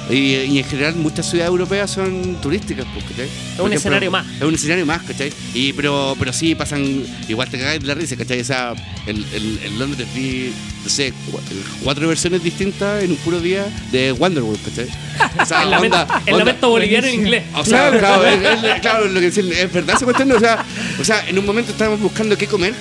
[0.09, 3.25] Y, y en general muchas ciudades europeas son turísticas, pues, ¿cachai?
[3.55, 4.25] Es un escenario más.
[4.37, 5.33] Es un escenario más, ¿cachai?
[5.53, 8.39] Y, pero, pero sí pasan, igual te cagáis de la risa, ¿cachai?
[8.39, 8.73] O sea,
[9.05, 11.39] en, en- en Londres vi, no sé, cu-
[11.83, 14.87] cuatro versiones distintas en un puro día de Wonderwall, ¿cachai?
[15.41, 17.43] O sea, el, lamento, onda- el onda- lamento boliviano en inglés.
[17.55, 20.31] o sea, claro, es, es- claro, lo que decían, es verdad esa cuestión.
[20.31, 20.63] O sea,
[21.01, 22.73] o sea, en un momento estábamos buscando qué comer,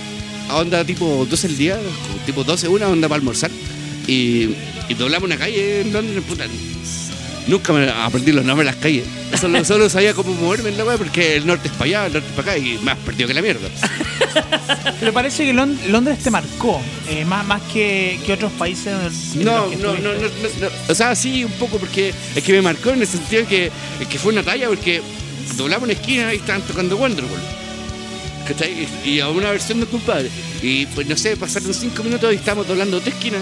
[0.48, 1.76] a onda tipo 12 el día,
[2.24, 3.50] tipo 12 una onda para almorzar.
[4.06, 4.50] Y,
[4.88, 6.44] y doblamos una calle en Londres, puta.
[7.46, 9.04] Nunca me aprendí los nombres de las calles.
[9.40, 12.12] Solo, solo sabía cómo moverme en la web porque el norte es para allá, el
[12.14, 13.68] norte es para acá y más perdido que la mierda.
[15.00, 18.86] Pero parece que Lon- Londres te marcó, eh, más, más que, que otros países.
[19.34, 20.20] en No, no, no, no, no,
[20.60, 20.68] no.
[20.88, 23.70] O sea, sí, un poco porque es que me marcó en el sentido de que,
[24.08, 25.00] que fue una talla porque
[25.56, 27.40] doblamos una esquina y estaban tocando Wonderwall.
[28.46, 28.88] ¿Cachai?
[29.04, 30.30] Y a una versión de compadre.
[30.62, 33.38] Y pues no sé, pasaron cinco minutos y estábamos doblando otra esquina,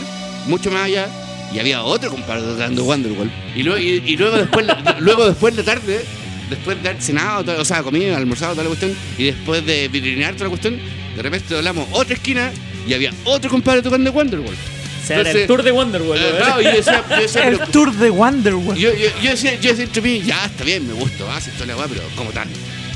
[0.47, 1.09] mucho más allá,
[1.55, 3.31] y había otro compadre tocando Wonderwall.
[3.55, 4.67] Y luego, y, y luego después
[4.99, 6.05] luego después de la tarde,
[6.51, 9.88] después de haber cenado, todo- o sea, comido, almorzado, toda la cuestión, y después de
[9.88, 10.79] vitrinear toda la cuestión,
[11.17, 12.51] de repente doblamos otra esquina
[12.87, 14.55] y había otro compadre tocando Wonderwall.
[14.55, 16.17] O sea, era el tour de Wonderwall.
[16.19, 18.77] Eh, claro, yo decía, yo decía, El pero- tour de Wonderworld.
[18.81, 21.51] yo, yo, yo decía, yo decía entre mí, ya está bien, me gusta, va, si
[21.51, 22.49] toda la weá, pero como tal.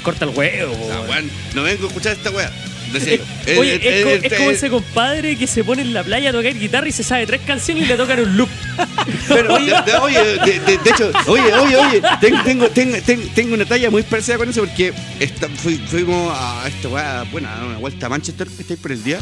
[0.03, 0.73] Corta el huevo.
[0.73, 1.23] O sea,
[1.55, 2.51] no vengo a escuchar esta weá.
[2.93, 3.21] Decía Es-.
[3.47, 5.93] Eh, Oye, eh, es, como, eh, es como eh, ese compadre que se pone en
[5.95, 8.49] la playa a tocar guitarra y se sabe tres canciones y le tocan un loop.
[9.29, 13.27] Pero, de- de- oye, de, de- de hecho, oye, oye, oye, tengo, tengo, tengo, tengo-
[13.35, 17.49] tengo una talla muy parecida con eso porque esta- fui- fuimos a esta weá, bueno,
[17.49, 19.21] a dar una vuelta a Manchester, que estáis por el día.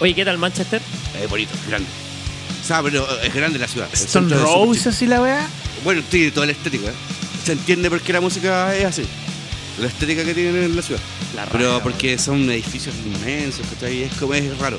[0.00, 0.80] Oye, ¿qué tal Manchester?
[1.22, 1.88] Es bonito, grande.
[2.62, 3.88] O sea, pero eh, es grande la ciudad.
[3.92, 5.46] El Stone centro es súper Rose, así la wea.
[5.84, 6.88] Bueno, tiene toda la estética.
[6.88, 6.94] ¿eh?
[7.44, 9.02] Se entiende por qué la música es así.
[9.80, 11.00] La estética que tienen en la ciudad.
[11.34, 14.04] La Pero porque son edificios inmensos, ¿cachai?
[14.04, 14.78] Es como es raro.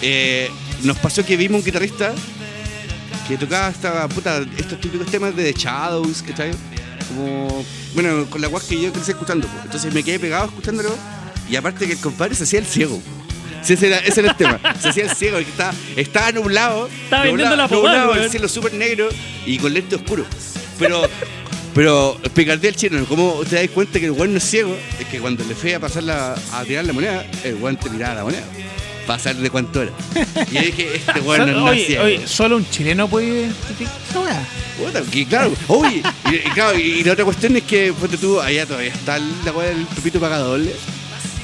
[0.00, 0.50] Eh,
[0.82, 2.14] nos pasó que vimos un guitarrista
[3.28, 6.50] que tocaba esta, puta, estos típicos temas de The Shadows, ¿cachai?
[7.08, 9.46] Como, bueno, con la guas que yo crecí escuchando.
[9.46, 9.64] pues.
[9.64, 10.96] Entonces me quedé pegado escuchándolo.
[11.48, 13.00] Y aparte que el compadre se hacía el ciego.
[13.62, 14.58] Sí, ese, era, ese era el tema.
[14.80, 16.88] Se hacía el ciego, porque estaba, estaba nublado.
[16.88, 19.08] Estaba vendiendo la nublado, pomada, nublado, el cielo súper negro
[19.46, 20.24] y con lente oscuro.
[20.78, 21.02] Pero,
[21.74, 24.76] pero picardía el chino, ¿cómo te das cuenta que el weón no es ciego?
[25.00, 27.88] Es que cuando le fue a pasar la, a tirar la moneda, el weón te
[27.90, 28.44] miraba la moneda.
[29.06, 29.90] Para saber de cuánto era.
[30.50, 32.04] Y yo dije, este weón no es oye, ciego.
[32.04, 33.48] oye, solo un chileno puede.
[34.78, 38.16] Puta, que claro, oye, y, y claro, y, y la otra cuestión es que, ponte
[38.16, 40.72] tú, allá todavía está la weá del pepito paga doble.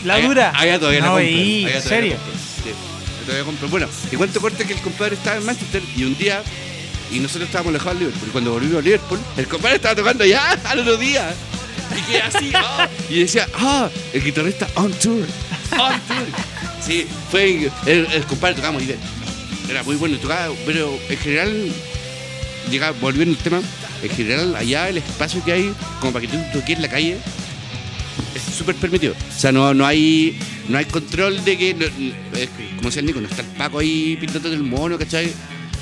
[0.04, 0.52] La Allá- dura.
[0.54, 1.34] Allá todavía la no, compran.
[1.34, 2.10] veí, allá en serio.
[2.12, 3.70] la compran, sí, allá todavía compran.
[3.70, 6.42] Bueno, y cuento corto que el compadre estaba en Manchester y un día,
[7.10, 10.24] y nosotros estábamos alejados de Liverpool, y cuando volvimos a Liverpool, el compadre estaba tocando
[10.24, 11.34] ya al otro día.
[11.96, 15.26] Y que así, ah, y decía, ah, el guitarrista on tour,
[15.72, 16.26] on tour.
[16.84, 18.94] Sí, fue el, el compadre tocamos y
[19.70, 21.72] era muy bueno, tocaba, pero en general,
[22.70, 23.60] llega, volviendo al tema,
[24.02, 27.18] en general allá el espacio que hay, como para que tú toques en la calle,
[28.34, 29.14] es súper permitido.
[29.14, 31.86] O sea, no, no hay no hay control de que, no-
[32.38, 35.32] es como decía el Nico, no está el Paco ahí pintando el mono, ¿cachai?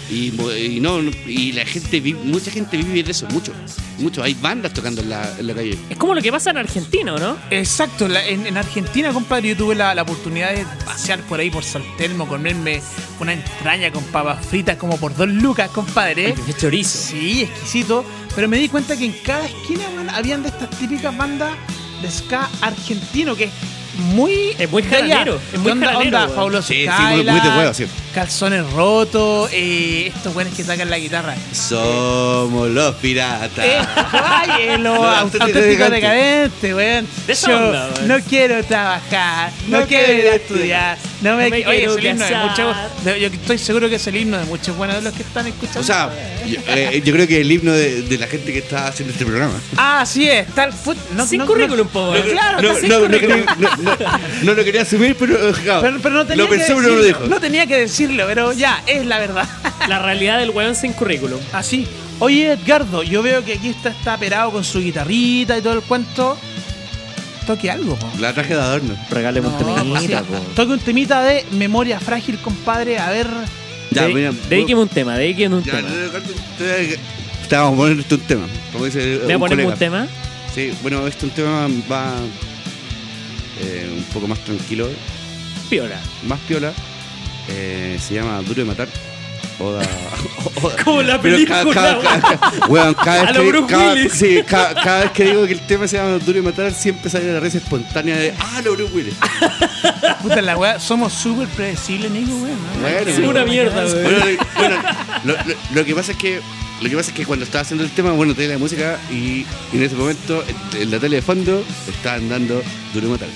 [0.08, 3.52] Y, no, y la gente vive, mucha gente vive de eso, mucho,
[3.98, 4.22] mucho.
[4.22, 5.76] Hay bandas tocando en la, en la calle.
[5.90, 7.36] Es como lo que pasa en Argentina, ¿o ¿no?
[7.50, 11.50] Exacto, la- en, en Argentina, compadre, yo tuve la, la oportunidad de pasear por ahí
[11.50, 12.80] por San Telmo, comerme
[13.18, 16.34] una entraña con papas fritas como por dos lucas, compadre.
[16.46, 16.98] De chorizo.
[16.98, 18.04] Sí, exquisito.
[18.34, 19.82] Pero me di cuenta que en cada esquina
[20.14, 21.50] habían de estas típicas bandas
[22.02, 23.50] de ska argentino que es
[23.98, 24.54] muy.
[24.58, 26.34] Es muy jaranero, es muy onda, jaranero, onda.
[26.34, 27.86] Fabuloso Sí, sí, muy- muy de huevo, sí.
[28.14, 31.34] Calzones rotos, eh, estos buenos que sacan la guitarra.
[31.52, 33.64] Somos los piratas.
[33.64, 33.78] Eh,
[34.12, 37.06] ay, lo No, auténtico decadente, weón.
[37.26, 41.36] De esa Yo onda, no quiero trabajar, no, No quiero ir a quiero estudiar, no
[41.36, 42.76] me, no me Oye, es el himno de muchos.
[43.04, 45.46] de- Yo estoy seguro que es el himno de muchos buenos de los que están
[45.46, 45.80] escuchando.
[45.80, 46.10] O sea,
[46.46, 49.24] yo, eh, yo creo que el himno de, de la gente que está haciendo este
[49.24, 49.54] programa.
[49.76, 50.96] ah, así es, tal foot.
[51.16, 52.28] No, Sin no- currículum, no- po, no, weón.
[52.30, 53.44] claro, No, está sin currículum.
[53.58, 53.96] no, no-
[54.42, 56.88] no lo quería asumir, pero, claro, Pero, pero no tenía lo pensó, que pero no
[56.88, 57.34] lo decirlo, dijo.
[57.34, 59.48] no tenía que decirlo, pero ya, es la verdad.
[59.88, 61.38] La realidad del weón sin currículum.
[61.52, 61.86] Así.
[62.18, 65.82] Oye, Edgardo, yo veo que aquí está, está perado con su guitarrita y todo el
[65.82, 66.36] cuento.
[67.46, 68.10] Toque algo, po.
[68.18, 68.96] La traje de adorno.
[69.10, 70.34] Regáleme un temita, po.
[70.54, 72.98] Toque un temita de memoria frágil, compadre.
[72.98, 73.28] A ver.
[73.92, 75.88] Ya, De- mira, Dedíqueme un tema, dedíqueme un ya, tema.
[75.88, 76.98] no, no, corto, te-
[77.48, 78.46] te vamos a poner esto un tema.
[78.72, 80.08] Como dice ¿Me voy a un tema?
[80.54, 82.14] Sí, bueno, este un tema va
[83.62, 84.88] eh, un poco más tranquilo,
[85.70, 86.00] Piola.
[86.26, 86.72] más piola.
[87.48, 88.88] Eh, se llama Duro de Matar.
[89.58, 89.82] Oda.
[90.62, 93.66] Oda- Como la Pero película, cada- cada- cada- weón, cada vez A lo que- Bruce
[93.72, 94.12] cada- Willis.
[94.12, 97.10] sí, cada, cada vez que digo que el tema se llama Duro de Matar, siempre
[97.10, 99.14] sale la risa espontánea de Ah, lo Bruce Willis.
[100.22, 102.58] Puta la weá, somos súper predecibles, Nico, weón.
[102.74, 102.80] ¿no?
[102.82, 104.02] Bueno, Es una mierda, weón.
[104.02, 104.82] Bueno, lo, bueno,
[105.24, 106.40] lo, lo- lo que pasa es que
[106.82, 109.14] lo que pasa es que cuando estaba haciendo el tema, bueno, tenía la música y,
[109.14, 113.28] y en ese momento en, en la tele de fondo estaban dando Duro de Matar.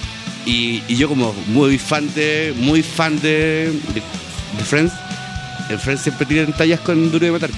[0.44, 4.02] Y, y yo como muy fan de muy fan de, de,
[4.58, 4.92] de Friends,
[5.70, 7.50] en Friends siempre tiran tallas con Duro de Matar.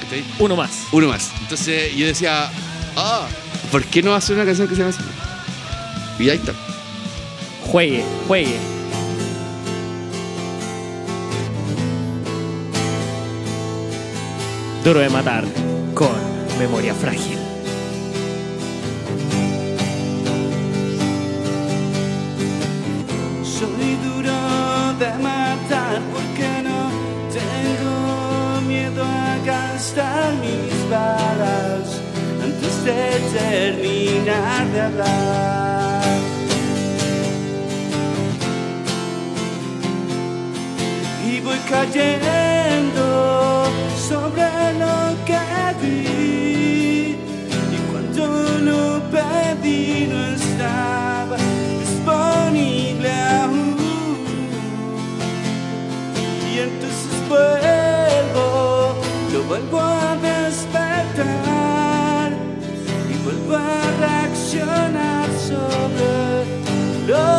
[0.00, 0.24] ¿Cachai?
[0.38, 0.84] Uno más.
[0.92, 1.30] Uno más.
[1.42, 2.50] Entonces yo decía,
[2.96, 3.26] ah,
[3.70, 5.02] ¿por qué no hacer una canción que se llama así?
[6.18, 6.52] Y ahí está.
[7.66, 8.58] Juegue, juegue.
[14.82, 15.44] Duro de matar
[15.94, 16.14] con
[16.58, 17.38] memoria frágil.
[23.42, 26.55] Soy duro de matar porque
[29.46, 32.00] mis balas
[32.42, 36.02] antes de terminar de hablar.
[41.24, 43.66] Y voy cayendo
[44.08, 44.48] sobre
[44.82, 45.38] lo que
[45.80, 47.16] vi
[47.72, 48.26] y cuando
[48.68, 51.36] lo pedí no estaba
[51.78, 53.76] disponible aún
[56.52, 57.65] y entonces lo
[59.56, 61.22] vuelvo a despertar
[63.08, 66.44] y vuelvo a reaccionar sobre
[67.06, 67.35] lo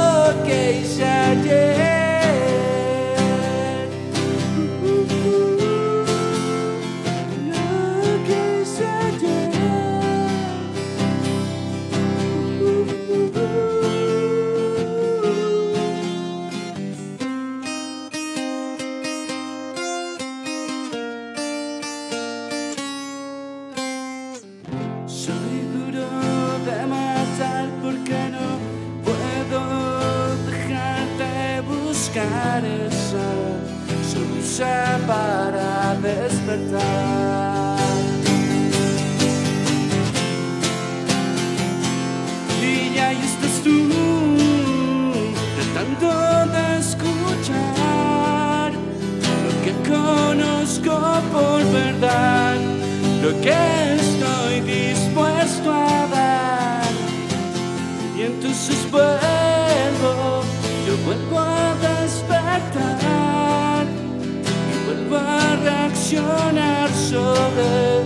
[66.12, 68.04] reaccionar sobre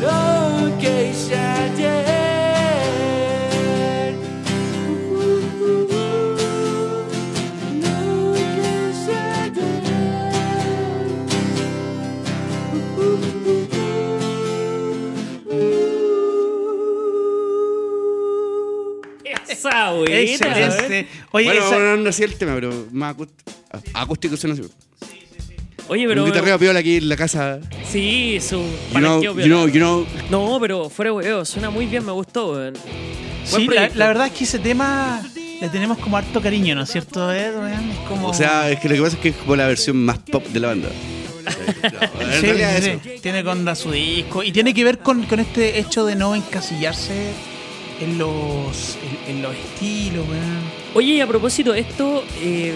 [0.00, 1.96] lo que hice ayer.
[7.82, 9.96] Lo que hice ayer.
[19.48, 21.08] Esa Excelente.
[21.32, 23.30] Oye, bueno, esa- no, no así el tema, pero más acúst-
[23.94, 24.62] acústico suena así.
[25.88, 27.60] Oye, Pero, un guitarreo piola aquí en la casa.
[27.88, 28.56] Sí, su.
[28.92, 29.72] You know, you know, viola.
[29.72, 30.06] you know.
[30.30, 32.74] No, pero fuera huevo, suena muy bien, me gustó, weón.
[33.44, 35.22] sí, la, verdad es que ese tema
[35.60, 37.56] le tenemos como harto cariño, ¿no es cierto, Ed?
[37.56, 37.90] weón?
[37.90, 38.28] Es como...
[38.28, 40.44] O sea, es que lo que pasa es que es como la versión más pop
[40.46, 40.88] de la banda.
[42.40, 42.48] Sí,
[42.80, 43.20] sí.
[43.22, 44.42] Tiene que onda su disco.
[44.42, 47.30] Y tiene que ver con, con este hecho de no encasillarse
[48.00, 50.86] en los, en, en los estilos, weón.
[50.94, 52.74] Oye, y a propósito, esto, eh,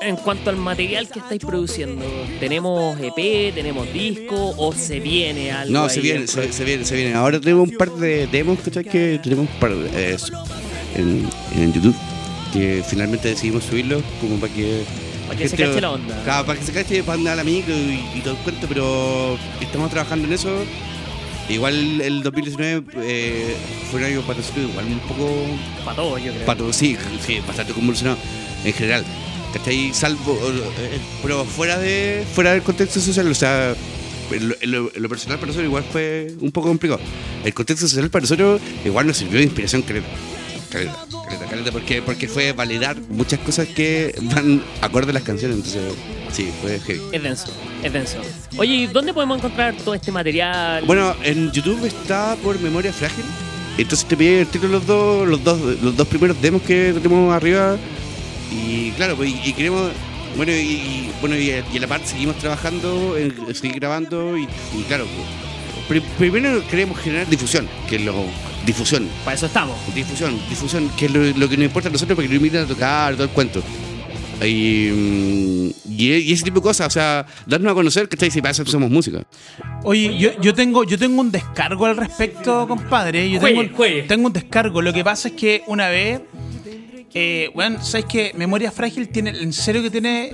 [0.00, 2.04] en cuanto al material que estáis produciendo,
[2.38, 5.72] ¿tenemos EP, tenemos disco o se viene algo?
[5.72, 7.14] No, se viene, se, se viene, se viene.
[7.14, 8.84] Ahora tenemos un par de demos, ¿cachai?
[8.84, 10.16] Que tenemos un par de, eh,
[10.96, 11.94] en, en YouTube.
[12.52, 14.82] Que finalmente decidimos subirlo como para que...
[15.28, 16.20] Para que se cache la onda.
[16.24, 19.38] Claro, para que se cache, para andar al amigo y, y todo el cuento, pero
[19.60, 20.50] estamos trabajando en eso.
[21.48, 23.56] Igual el 2019 eh,
[23.90, 25.28] fue un año para nosotros igual un poco
[25.84, 26.46] Para todos, yo creo.
[26.46, 28.18] pato, sí, sí, bastante convulsionado
[28.64, 29.04] en general.
[29.52, 29.92] ¿Cachai?
[29.92, 30.38] Salvo,
[30.78, 33.74] eh, pero fuera de fuera del contexto social, o sea,
[34.38, 37.00] lo, personal para nosotros igual fue un poco complicado.
[37.44, 40.06] El contexto social para nosotros igual nos sirvió de inspiración, caleta.
[40.70, 45.56] Caleta, caleta, caleta, porque, porque fue validar muchas cosas que van acorde a las canciones,
[45.56, 45.82] entonces
[46.32, 47.00] sí, fue heavy.
[47.10, 48.18] Es denso, es denso.
[48.56, 50.84] Oye, ¿y dónde podemos encontrar todo este material?
[50.84, 53.24] Bueno, en YouTube está por Memoria Frágil.
[53.78, 57.34] Entonces te pide el título los dos, los dos, los dos primeros demos que tenemos
[57.34, 57.76] arriba.
[58.50, 59.90] Y claro, pues, y, y queremos.
[60.36, 64.42] Bueno, y, y- bueno, y, y a la parte seguimos trabajando, en, seguir grabando y,
[64.78, 65.04] y claro,
[65.88, 68.14] pri- primero queremos generar difusión, que es lo
[68.64, 69.76] difusión, Para eso estamos.
[69.94, 72.66] difusión, difusión, que es lo, lo que nos importa a nosotros porque nos invitan a
[72.66, 73.60] tocar, todo el cuento.
[74.42, 78.32] Y, mm, y, y ese tipo de cosas, o sea, darnos a conocer que estáis
[78.32, 79.22] si para eso somos música.
[79.84, 83.28] Oye, yo, yo tengo yo tengo un descargo al respecto, compadre.
[83.30, 84.02] Yo Juegue, tengo, juegue.
[84.04, 84.80] tengo un descargo.
[84.80, 86.20] Lo que pasa es que una vez,
[87.12, 90.32] eh, bueno, sabes que Memoria Frágil tiene, en serio que tiene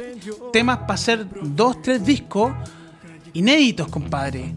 [0.53, 2.53] temas para hacer dos, tres discos
[3.33, 4.53] inéditos, compadre.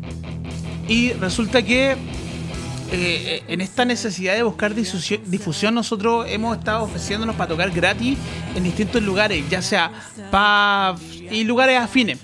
[0.87, 1.95] Y resulta que
[2.91, 8.17] eh, en esta necesidad de buscar difusión, nosotros hemos estado ofreciéndonos para tocar gratis
[8.55, 9.91] en distintos lugares, ya sea
[10.31, 12.17] pubs y lugares afines.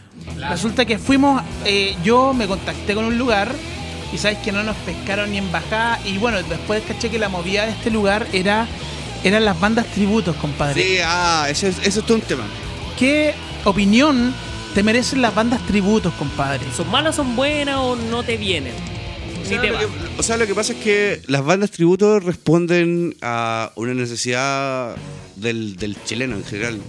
[0.50, 3.54] Resulta que fuimos, eh, yo me contacté con un lugar
[4.12, 7.30] y sabes que no nos pescaron ni en bajada y bueno, después caché que la
[7.30, 8.68] movida de este lugar era
[9.28, 10.82] eran las bandas tributos, compadre.
[10.82, 12.46] Sí, ah, eso es, eso es todo un tema.
[12.98, 13.34] ¿Qué
[13.64, 14.34] opinión
[14.74, 16.62] te merecen las bandas tributos, compadre?
[16.76, 18.74] ¿Son malas, son buenas o no te vienen?
[19.44, 19.80] O sea, te lo va.
[19.82, 24.96] que, o sea, lo que pasa es que las bandas tributo responden a una necesidad
[25.36, 26.80] del, del chileno en general,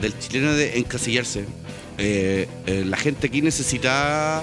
[0.00, 1.44] del chileno de encasillarse.
[1.98, 4.42] Eh, eh, la gente aquí necesita,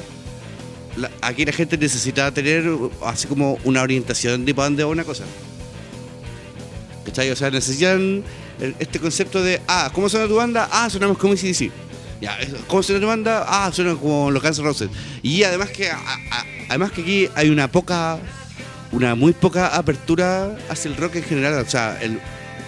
[0.97, 2.63] la- aquí la gente necesita tener
[3.05, 5.23] así como una orientación de para dónde va una cosa.
[7.05, 7.31] ¿Cachai?
[7.31, 8.23] O sea, necesitan
[8.79, 10.69] este concepto de, ah, ¿cómo suena tu banda?
[10.71, 11.71] Ah, sonamos como ACDC.
[12.21, 12.37] Ya,
[12.67, 13.43] ¿cómo suena tu banda?
[13.47, 14.89] Ah, suena como los Guns N' Roses.
[15.23, 18.19] Y además que, a- a- además que aquí hay una poca,
[18.91, 21.53] una muy poca apertura hacia el rock en general.
[21.65, 22.19] O sea, el,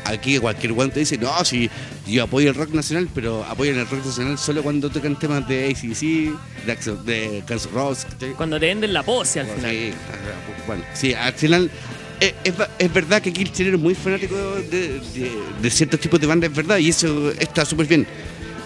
[0.05, 1.69] aquí cualquier guante dice, no, si
[2.07, 5.67] yo apoyo el rock nacional, pero apoyan el rock nacional solo cuando tocan temas de
[5.67, 8.07] ACDC, de, Axl- de Guns N' Roses.
[8.35, 9.69] Cuando te venden la pose al final.
[9.71, 9.93] Sí,
[10.65, 11.69] bueno, sí, al final
[12.19, 15.99] eh, es, es verdad que aquí el chileno es muy fanático de, de- de ciertos
[15.99, 18.07] tipos de bandas, es verdad, y eso está súper bien.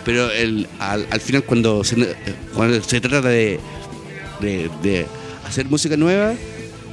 [0.05, 2.15] Pero el, al, al final cuando se, eh,
[2.53, 3.59] cuando se trata de,
[4.39, 5.05] de, de
[5.45, 6.33] hacer música nueva,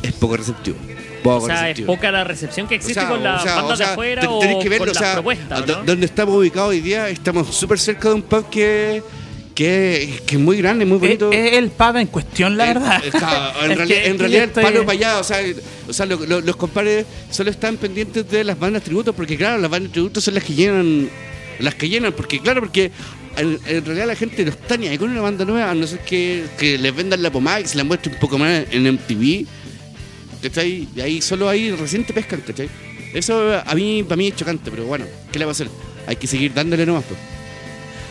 [0.03, 0.77] es poco receptivo.
[1.23, 1.87] Poco O sea, es receptivo.
[1.95, 3.93] poca la recepción que O existe sea, con las o sea, bandas o sea, de
[3.93, 5.85] afuera o que verlo, con o las sea, propuestas, ¿no?
[5.85, 9.03] Donde estamos ubicados hoy día, estamos súper cerca de un pub que,
[9.55, 11.31] que, que es muy grande, muy bonito.
[11.33, 13.03] es el pub en cuestión, la Eh, verdad.
[13.63, 15.39] en Es realidad, que en realidad el estoy- palo para allá, o sea,
[15.89, 19.59] o sea lo- lo- los compadres solo están pendientes de las bandas tributos, porque claro,
[19.59, 21.09] las bandas tributos son las que llenan,
[21.61, 22.91] las que llenan, porque claro, porque
[23.37, 25.87] en, en realidad la gente no está ni ahí con una banda nueva, a no
[25.87, 28.83] ser que, que les vendan la pomada y se la muestren un poco más en
[28.93, 29.47] MTV,
[30.43, 30.89] ¿cachai?
[30.95, 32.69] Y ahí solo ahí recién te pescan, ¿cachai?
[33.13, 35.69] Eso a mí, para mí es chocante, pero bueno, ¿qué le va a hacer?
[36.07, 37.19] Hay que seguir dándole nomás, pues.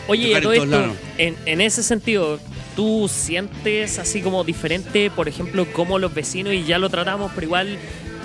[0.06, 2.38] Oye, todo esto, en, en ese sentido,
[2.76, 7.46] ¿tú sientes así como diferente, por ejemplo, cómo los vecinos, y ya lo tratamos, pero
[7.46, 7.78] igual,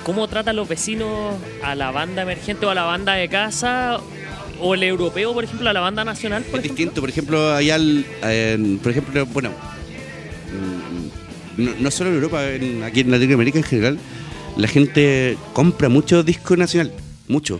[0.04, 4.00] cómo tratan los vecinos a la banda emergente o a la banda de casa?
[4.62, 6.76] O el europeo, por ejemplo, a la banda nacional, por es ejemplo?
[6.84, 8.06] distinto, por ejemplo, allá, el-
[8.84, 9.52] por ejemplo, bueno,
[11.58, 14.00] mm, no, no solo en Europa, en- aquí en Latinoamérica en general,
[14.58, 16.92] la gente compra mucho disco nacional,
[17.30, 17.60] mucho,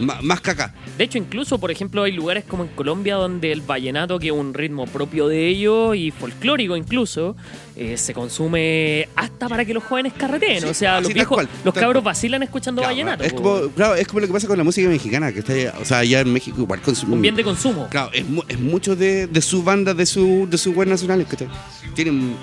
[0.00, 0.74] más que acá.
[0.96, 4.32] De hecho, incluso, por ejemplo, hay lugares como en Colombia donde el vallenato, que es
[4.32, 7.36] un ritmo propio de ellos y folclórico incluso,
[7.76, 10.60] eh, se consume hasta para que los jóvenes carreteen.
[10.62, 12.12] Sí, o sea, los viejos, cual, los cabros cual.
[12.12, 13.24] vacilan escuchando Claro, vallenato.
[13.24, 15.74] es como, claro, es como lo que pasa con la música mexicana, que está allá,
[15.80, 17.14] o sea, allá en México igual consumen.
[17.14, 17.88] un bien de consumo.
[17.90, 21.48] Claro, es, es mucho de, de sus bandas, de su de sus buenas nacionales, ¿cachai?
[21.94, 22.34] Tienen,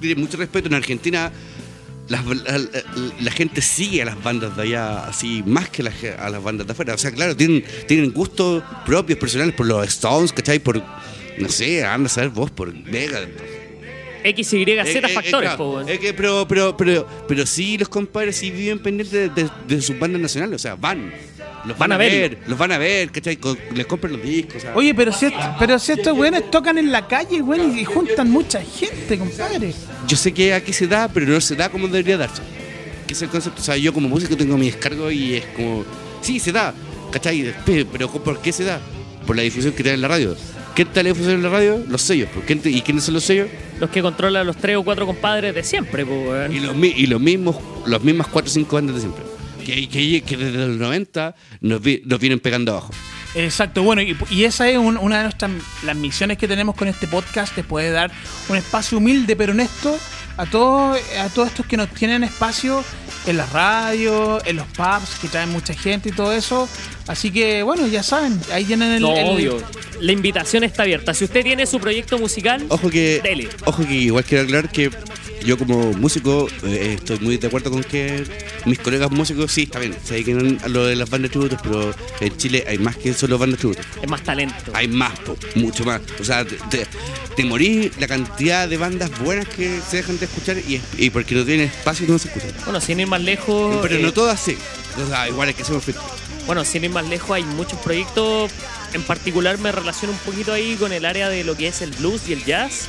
[0.00, 0.68] tienen mucho respeto.
[0.68, 1.30] En Argentina
[2.10, 2.68] las- la, la-
[3.20, 5.82] la gente sigue a las bandas de allá así más que
[6.18, 6.94] a las bandas de afuera.
[6.94, 10.58] O sea, claro, tienen, tienen gustos propios, personales por los Stones, ¿cachai?
[10.58, 10.82] Por,
[11.38, 13.20] no sé, anda a saber vos por Vega.
[14.22, 15.88] X, Y, Z Eh, eh, factores, claro, weón.
[15.88, 19.80] es que, pero, pero, pero, pero sí, los compadres sí viven pendientes de, de- de
[19.80, 20.56] sus bandas nacionales.
[20.56, 21.10] O sea, van.
[21.64, 23.36] Los van, Van a ver, los van a ver, ¿cachai?
[23.36, 24.56] Con- les compran los discos.
[24.56, 24.74] o sea.
[24.74, 28.30] Oye, pero si, est- pero si estos weones tocan en la calle, weón, y juntan
[28.30, 29.74] mucha gente, compadre.
[30.06, 32.40] Yo sé que aquí se da, pero no se da como debería darse.
[33.06, 33.60] Que es el concepto.
[33.60, 35.84] O sea, yo como músico tengo mi descargo y es como.
[36.22, 36.72] Sí, se da,
[37.10, 37.52] ¿cachai?
[37.66, 38.80] Pe- Pero ¿por qué se da?
[39.26, 40.34] Por la difusión que tiene en la radio.
[40.74, 41.84] ¿Quién está la difusión en la radio?
[41.88, 42.28] Los sellos.
[42.30, 43.48] ¿Por quién te- ¿Y quiénes son los sellos?
[43.80, 46.52] Los que controlan los tres o cuatro compadres de siempre, weón.
[46.54, 47.56] Y los, y los mismos,
[47.86, 49.22] los mismas 4 o 5 bandas de siempre.
[49.70, 52.92] Que, que, que desde los 90 nos, vi- nos vienen pegando abajo.
[53.34, 55.50] Exacto, bueno, y, esa es un- una de nuestras
[55.84, 58.10] las misiones que tenemos con este podcast, es poder dar
[58.48, 59.96] un espacio humilde pero honesto
[60.36, 62.82] a todos a todos estos que nos tienen espacio
[63.26, 66.68] en las radios, en los pubs, que traen mucha gente y todo eso.
[67.06, 69.02] Así que, bueno, ya saben, ahí tienen el...
[69.02, 69.62] No, el- obvio.
[70.00, 71.12] La invitación está abierta.
[71.12, 73.48] Si usted tiene su proyecto musical, Ojo que, Dele.
[73.66, 74.90] ojo que igual quiero aclarar que
[75.44, 78.24] yo como músico eh, estoy muy de acuerdo con que
[78.64, 81.94] mis colegas músicos sí, está bien, se dediquen a lo de las bandas tributos, pero
[82.20, 83.84] en Chile hay más que solo bandas tributos.
[84.02, 84.70] es más talento.
[84.72, 86.00] Hay más, po, mucho más.
[86.18, 86.86] O sea, te, te,
[87.40, 91.34] te morís la cantidad de bandas buenas que se dejan de escuchar y, y porque
[91.34, 92.52] no tienen espacio no se escuchan.
[92.64, 93.78] Bueno, sin ir más lejos.
[93.80, 94.58] Pero eh, no todas sí.
[95.02, 95.96] O sea, igual es que fit.
[96.46, 98.50] Bueno, sin ir más lejos, hay muchos proyectos.
[98.92, 101.92] En particular me relaciono un poquito ahí con el área de lo que es el
[101.92, 102.88] blues y el jazz.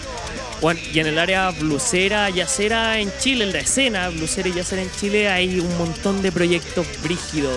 [0.59, 4.81] Bueno, y en el área blusera, jazzera en Chile, en la escena blusera y jazzera
[4.81, 7.55] en Chile, hay un montón de proyectos brígidos.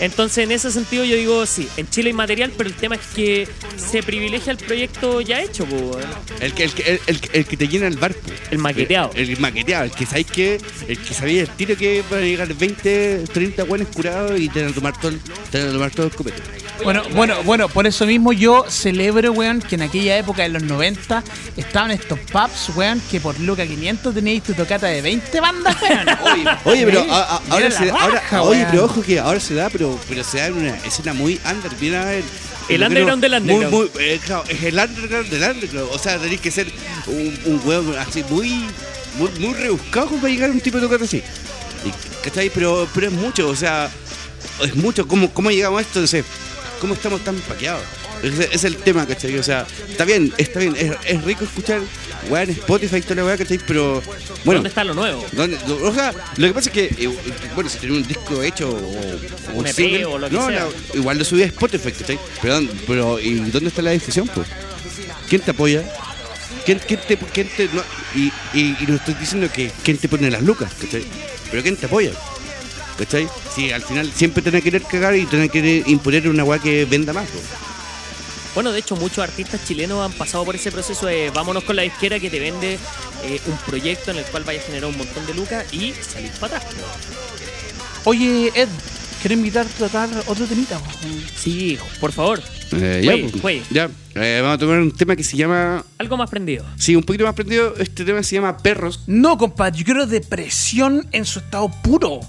[0.00, 3.00] Entonces, en ese sentido, yo digo, sí, en Chile hay material, pero el tema es
[3.14, 5.98] que se privilegia el proyecto ya hecho, po.
[6.40, 8.20] El que, el, que- el, el, el que te llena el barco.
[8.50, 9.10] El maqueteado.
[9.14, 12.52] El, maqueteado, el que sabéis que, el que sabía el tiro que van a llegar
[12.54, 15.20] 20, 30 buenos curados y te van a tomar todo el,
[15.50, 16.42] te van a tomar todo el copete.
[16.84, 20.62] Bueno, bueno, bueno, por eso mismo yo celebro, weón, que en aquella época de los
[20.62, 21.24] 90
[21.56, 26.06] estaban estos pubs, weón, que por Luca 500 teníais tu tocata de 20 bandas, weón.
[26.64, 29.70] Oye, pero a- a- ahora se ahora, raja, oye, pero ojo que ahora se da,
[29.70, 32.24] pero, pero se da en una escena muy under, viene a ver.
[32.68, 33.74] El Yo underground creo del underground.
[33.74, 35.90] muy- eh, claro, es el underground del underground.
[35.92, 36.66] O sea, tenéis que ser
[37.06, 38.50] un, un weón así muy,
[39.18, 41.22] muy, muy rebuscado para llegar a un tipo de tocata así.
[41.84, 42.50] Y, ¿Cachai?
[42.50, 43.88] Pero, pero es mucho, o sea,
[44.62, 45.06] es mucho.
[45.08, 46.00] ¿Cómo, cómo llegamos a esto?
[46.00, 46.24] No sé,
[46.80, 47.82] ¿cómo estamos tan paqueados?
[48.22, 49.38] Ese es el tema, ¿cachai?
[49.38, 51.80] O sea, está bien, está bien, es, es rico escuchar
[52.30, 53.58] weón Spotify y toda la weá, ¿cachai?
[53.66, 54.02] Pero,
[54.44, 55.24] bueno, ¿Dónde está lo nuevo?
[55.32, 55.58] ¿Dónde?
[55.82, 57.10] O sea, lo que pasa es que, eh,
[57.54, 60.64] bueno, si tenés un disco hecho o, o Un single, o lo que no, sea.
[60.94, 62.18] no, igual lo subí a Spotify, ¿cachai?
[62.40, 64.46] Pero, ¿dónde- pero ¿y dónde está la difusión, pues?
[65.28, 65.82] ¿Quién te apoya?
[66.64, 67.82] ¿Quién, quién te, quién te- no,
[68.14, 71.04] y, y, y no estoy diciendo que quién te pone las lucas, ¿cachai?
[71.50, 72.10] Pero ¿quién te apoya?
[72.98, 73.28] ¿Cachai?
[73.54, 76.84] Si al final siempre tenés que querer cagar y tenés que imponer una weá que
[76.86, 77.28] venda más.
[78.54, 81.82] Bueno, de hecho, muchos artistas chilenos han pasado por ese proceso de vámonos con la
[81.82, 82.78] disquera que te vende
[83.24, 86.30] eh, un proyecto en el cual vaya a generar un montón de lucas y salir
[86.40, 86.72] para atrás.
[88.04, 88.68] Oye, Ed,
[89.20, 90.80] quiero invitarte a tocar otro temita.
[91.38, 92.40] Sí, por favor,
[92.72, 93.90] Eh, ya, ya.
[94.14, 96.64] Eh, vamos a tomar un tema que se llama, algo más prendido.
[96.78, 99.00] sí, un poquito más prendido, este tema se llama Perros.
[99.06, 102.20] No, compadre, yo quiero depresión en su estado puro.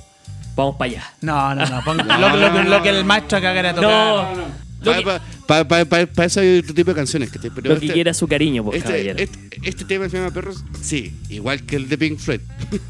[0.57, 1.13] Vamos para allá.
[1.21, 4.35] No, no, no, lo, lo que- lo que el maestro acá quiera tocar.
[4.83, 7.29] Que, Para pa, pa, pa eso hay otro tipo de canciones.
[7.31, 7.49] ¿cachai?
[7.53, 9.19] Pero lo que quiera su cariño, pues, este, caballero.
[9.19, 12.41] este, este tema se llama Perros, sí, igual que el de Pink Floyd.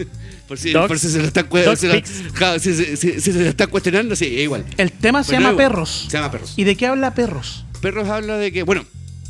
[0.47, 3.49] por, si, Dogs- por si se lo están, lo- si, si- si- si se lo
[3.49, 4.65] están cuestionando, sí, es igual.
[4.77, 6.05] El tema se Pero llama no, Perros.
[6.09, 6.53] Se llama Perros.
[6.57, 7.65] ¿Y de qué habla Perros?
[7.81, 8.83] Perros habla de que, bueno,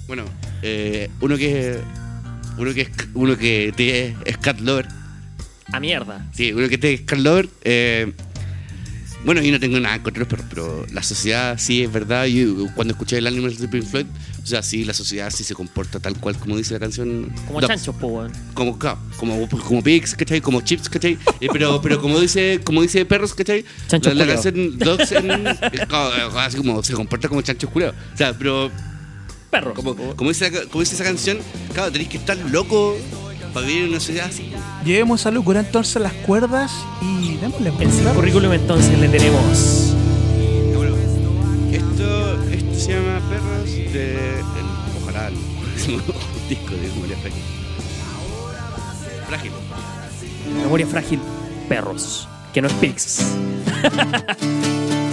[0.08, 0.24] bueno,
[0.64, 1.78] eh, uno que
[2.58, 4.88] uno que es uno que te- es cat lover,
[5.72, 6.26] A mierda.
[6.34, 8.14] sí, uno que te es cat lover, eh,
[9.28, 12.28] bueno, yo no tengo nada contra los perros, pero la sociedad sí es verdad.
[12.28, 14.06] Yo cuando escuché el Animals de Pink Floyd,
[14.42, 17.30] o sea, sí, la sociedad sí se comporta tal cual como dice la canción.
[17.46, 18.32] Como chanchos, po, weón.
[18.54, 20.40] Como, como, como pigs, ¿cachai?
[20.40, 21.18] Como chips, ¿cachai?
[21.42, 23.66] Eh, pero, pero como dice, como dice perros, ¿cachai?
[23.90, 27.98] Chanchos la, canción Dogs en, así como se comporta como chanchos culeados.
[28.14, 28.72] O sea, pero
[29.52, 29.74] Perro.
[29.74, 31.40] como, como, dice, como dice esa canción,
[31.74, 32.96] claro, tenéis que estar loco
[33.58, 34.50] para vivir en una sociedad así.
[34.86, 37.74] Llevemos a Lucura entonces las cuerdas y démosle.
[37.80, 39.94] En su currículum entonces le tenemos
[41.72, 44.14] esto, esto se llama Perros de.
[44.40, 45.98] el- ojalá el próximo
[46.50, 47.42] disco de María Frágil.
[49.28, 49.52] Frágil.
[50.64, 51.20] Memoria Frágil
[51.68, 52.28] Perros.
[52.54, 53.22] Que no es Pix.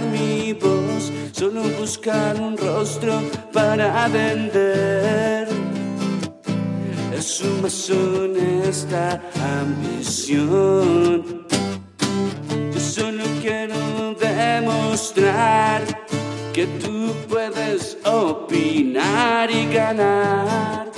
[0.00, 3.20] mi voz, solo buscar un rostro
[3.52, 5.48] para vender.
[7.16, 9.20] Es su más honesta
[9.60, 11.46] ambición.
[12.72, 15.82] Yo solo quiero demostrar
[16.52, 20.90] que tú puedes opinar y ganar.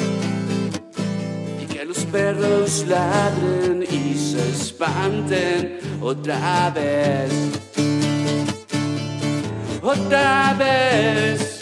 [1.63, 7.74] Y que los perros ladren y se espanten otra vez.
[9.85, 11.61] Otra vez.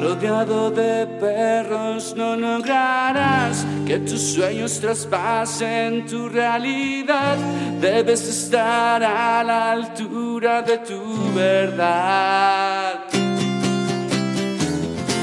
[0.00, 7.36] Rodeado de perros no lograrás que tus sueños traspasen tu realidad.
[7.80, 12.94] Debes estar a la altura de tu verdad.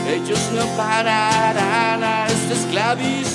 [0.07, 3.34] Ellos no pararán hasta esclavizar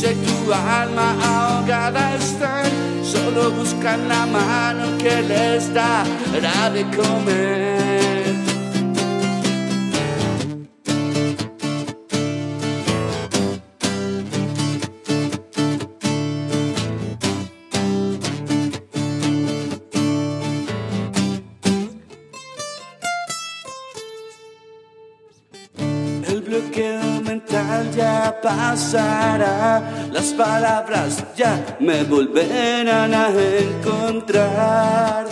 [0.00, 2.64] y tu alma ahogada están.
[3.04, 8.34] Solo buscan la mano que les dará de comer.
[26.28, 27.90] El bloqueo mental
[30.12, 35.26] las palabras ya me volverán a encontrar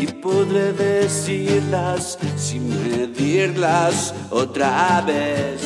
[0.00, 5.60] y podré decirlas sin medirlas otra vez.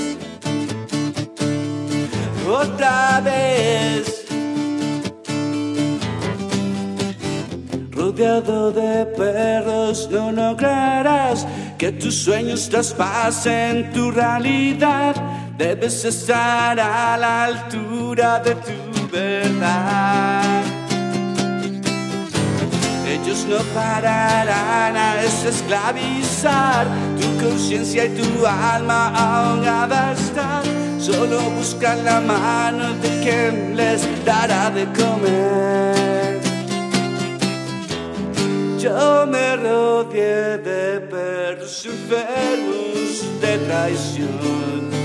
[2.48, 4.26] Otra vez.
[7.90, 11.46] Rodeado de perros no lograrás
[11.78, 15.14] que tus sueños traspasen tu realidad.
[15.60, 20.62] Debes estar a la altura de tu verdad.
[23.06, 26.86] Ellos no pararán a esclavizar
[27.20, 30.62] tu conciencia y tu alma ahogada están.
[30.98, 36.40] Solo buscan la mano de quien les dará de comer.
[38.78, 44.99] Yo me rodeé de perros enfermos de traición,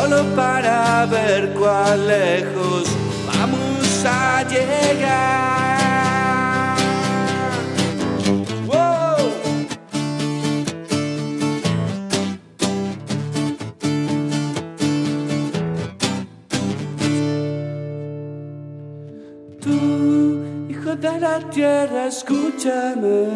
[0.00, 2.84] solo para ver cuán lejos
[3.26, 5.78] vamos a llegar.
[8.66, 9.18] Wow.
[19.60, 19.76] Tú,
[20.70, 23.26] hijo de la tierra, escúchame.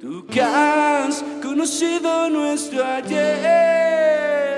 [0.00, 4.49] Tú que has conocido nuestro ayer.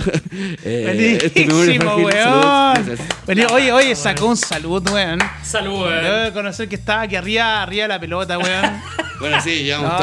[0.64, 2.04] Eh, este Buenísimo, frágil.
[2.04, 2.98] weón.
[3.26, 5.18] Vení, Oye, oye, sacó un salud, weón.
[5.42, 8.80] Salud, Debo conocer que estaba aquí arriba, arriba de la pelota, weón.
[9.20, 9.94] Bueno, sí, ya vamos a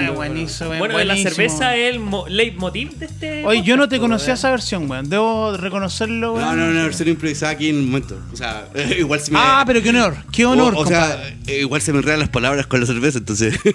[0.00, 0.78] estar buenísimo, weón.
[0.80, 1.34] Bueno, de la buenísimo.
[1.34, 3.44] cerveza es el mo- leitmotiv de este.
[3.44, 4.38] Oye, yo no te podcast, conocía weón.
[4.38, 5.08] esa versión, weón.
[5.10, 6.56] Debo reconocerlo, weón.
[6.58, 8.18] No, no, una versión improvisada aquí en un momento.
[8.32, 8.66] O sea,
[8.98, 9.38] igual se me.
[9.40, 12.30] Ah, pero qué honor, qué honor, o, o sea, eh, igual se me enredan las
[12.30, 13.58] palabras con la cerveza, entonces.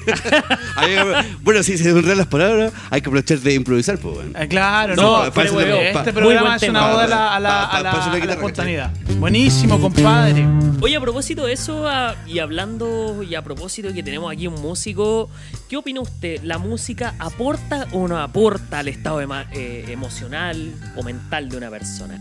[1.42, 4.32] Bueno, si se me enredan las palabras, hay que aprovechar de improvisar, pues, bueno.
[4.36, 6.80] Ah, claro, No, pero weón, le- este muy programa buen es tema.
[6.86, 8.92] una oda a la, a la, Pa- pa- a la- a guitarra, espontaneidad.
[9.18, 10.46] Buenísimo, compadre.
[10.82, 14.48] Oye, a propósito de eso, ah, y hablando, y a propósito de que tenemos aquí
[14.48, 15.30] un músico,
[15.68, 16.42] ¿qué opina usted?
[16.44, 19.20] ¿La música aporta o no aporta al estado
[19.52, 22.18] eh, emocional o mental de una persona?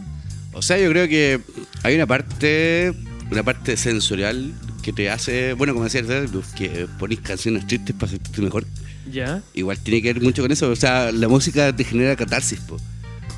[0.52, 1.40] O sea, yo creo que
[1.84, 2.92] hay una parte,
[3.30, 4.52] una parte sensorial
[4.82, 8.66] que te hace, bueno, como decía el que ponís canciones tristes para sentirte mejor.
[9.08, 9.40] ¿Ya?
[9.54, 10.68] Igual tiene que ver mucho con eso.
[10.68, 12.76] O sea, la música te genera catarsis, po.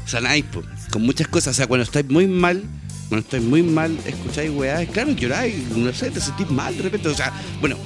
[0.07, 0.63] Sanáis, po.
[0.91, 1.55] Con muchas cosas.
[1.55, 2.63] O sea, cuando estáis muy mal,
[3.11, 7.09] cuando estáis muy mal, escucháis weá, claro, lloráis, no sé, te sentís mal de repente.
[7.09, 7.77] O sea, bueno,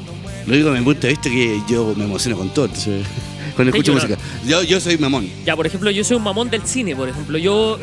[0.46, 2.68] lo digo punto de vista que yo me emociono con todo.
[2.68, 4.08] Cuando ¿Te escucho llora?
[4.16, 4.18] música.
[4.46, 5.28] Yo, yo soy mamón.
[5.46, 7.38] Ya, por ejemplo, yo soy un mamón del cine, por ejemplo.
[7.38, 7.78] Yo,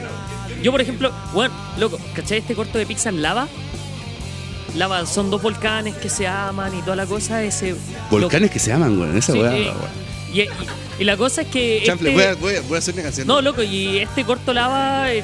[0.62, 3.48] yo por ejemplo, bueno, loco, ¿cachai este corto de Pixar Lava?
[4.76, 7.44] Lava, son dos volcanes que se aman y toda la cosa.
[7.44, 7.76] Ese
[8.10, 9.18] Volcanes que se aman, weón.
[9.18, 9.58] Esa Sí, weá.
[9.58, 9.78] eh, weón.
[10.34, 10.50] y, y-
[11.00, 11.84] y la cosa es que.
[11.86, 13.28] Chanfle, este- voy, a, voy, a, voy a hacer una canción.
[13.28, 15.24] No, loco, y este corto lava eh,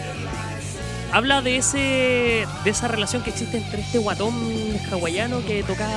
[1.13, 1.77] habla de ese
[2.63, 4.33] de esa relación que existe entre este guatón
[4.91, 5.87] hawaiano que toca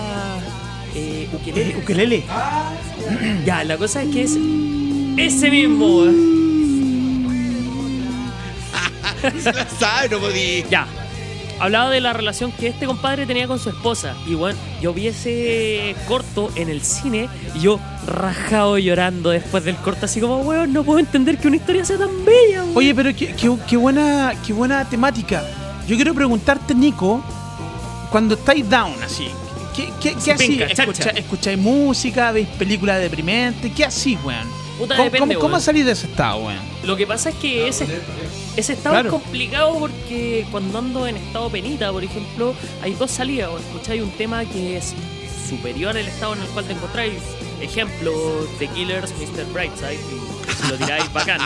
[0.95, 1.77] eh, ukelele.
[1.77, 2.23] Ukelele.
[3.45, 4.37] Ya, la cosa es que es
[5.17, 6.05] ese mismo.
[9.45, 10.65] la sabe, no podí.
[10.71, 10.87] Ya.
[11.59, 14.15] hablaba de la relación que este compadre tenía con su esposa.
[14.27, 19.77] Y bueno, yo vi ese corto en el cine y yo rajado llorando después del
[19.77, 22.63] corto, así como, weón, no puedo entender que una historia sea tan bella.
[22.65, 22.77] weón".
[22.77, 25.43] Oye, pero qué, qué- qué buena, qué buena temática.
[25.87, 27.23] Yo quiero preguntarte, Nico,
[28.11, 29.29] cuando estáis down así,
[29.75, 30.63] ¿qué, qué, qué Sí, así?
[30.63, 32.33] Escucha- ¿Escucháis música?
[32.33, 33.73] ¿Veis películas deprimentes?
[33.73, 34.49] ¿Qué así, weón?
[34.79, 36.59] Puta, ¿Cómo, depende, cómo, cómo salís de ese estado, weón?
[36.85, 37.87] Lo que pasa es que ese,
[38.57, 39.09] ese estado Claro.
[39.09, 43.51] es complicado porque cuando ando en estado penita, por ejemplo, hay dos salidas.
[43.51, 44.95] O escucháis un tema que es
[45.49, 47.13] superior al estado en el cual te encontráis.
[47.61, 48.13] Ejemplo,
[48.59, 49.45] The Killers, Mr.
[49.53, 51.41] Brightside, y si lo tiráis bacán.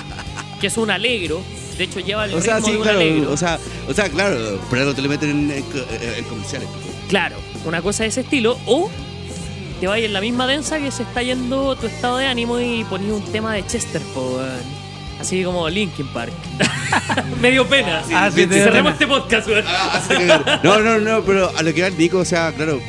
[0.61, 1.43] Que es un alegro.
[1.77, 2.99] De hecho, lleva el O sea, ritmo sí, de un claro.
[3.01, 3.33] alegro.
[3.33, 3.59] O sea,
[3.89, 6.68] o sea, claro, por algo te lo meten en, en en comerciales.
[7.09, 8.59] Claro, una cosa de ese estilo.
[8.67, 8.91] O
[9.81, 12.85] te vas en la misma densa que se está yendo tu estado de ánimo y
[12.85, 14.03] ponías un tema de Chester.
[15.21, 16.33] Así como Linkin Park.
[17.41, 18.03] Medio pena.
[18.13, 18.91] Ah, sí, Cerremos pena.
[18.91, 19.65] este podcast, weón.
[20.63, 22.81] No, no, no, pero a lo que va el Nico, o sea, claro,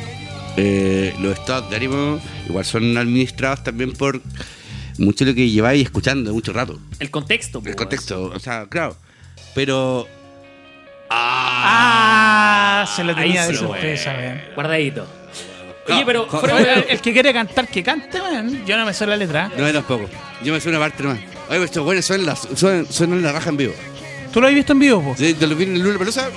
[0.56, 4.20] eh, los estados de ánimo igual son administrados también por
[4.98, 6.78] mucho lo que lleváis escuchando mucho rato.
[6.98, 8.96] El contexto, El contexto, o sea, claro.
[9.54, 10.06] Pero.
[11.08, 11.55] Ah,
[12.94, 14.40] se lo Ahí tenía de sí, sorpresa, weón.
[14.54, 15.06] Guardadito.
[15.88, 18.64] No, Oye, pero jo- fuera Oye, de- el, el que quiere cantar, que cante, weón.
[18.66, 19.50] Yo no me sé la letra.
[19.56, 20.08] No, yo tampoco.
[20.42, 21.18] Yo me sé una parte nomás.
[21.48, 23.74] Oye, estos buenos suenan la, suenan, suenan la raja en vivo.
[24.32, 25.14] ¿Tú lo has visto en vivo, po?
[25.16, 26.28] De, de lo vi en el Lula Palusa,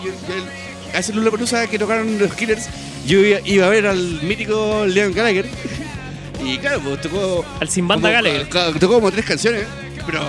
[0.93, 2.69] a ese Lula Palusa que tocaron los Killers,
[3.05, 5.45] yo iba, iba a ver al mítico Leon Gallagher.
[6.43, 7.43] Y claro, pues tocó.
[7.59, 8.47] Al Sin Banda como- Gallagher.
[8.49, 9.65] ca- Tocó como tres canciones,
[10.05, 10.21] pero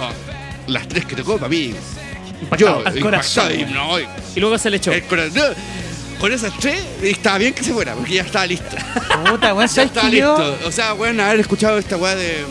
[0.67, 1.75] las tres que tocó para mí.
[2.41, 2.81] Impactado.
[2.83, 3.53] Yo, Al corazón.
[3.53, 4.93] impactado, y no, y- Y luego se le echó.
[4.93, 5.33] el corazón.
[5.35, 8.77] no, con esas tres estaba bien que se fuera, porque ya estaba listo.
[9.31, 10.59] Puta, weón, Ya ¿sabes estaba listo.
[10.67, 12.45] O sea, bueno, haber escuchado esta weá de.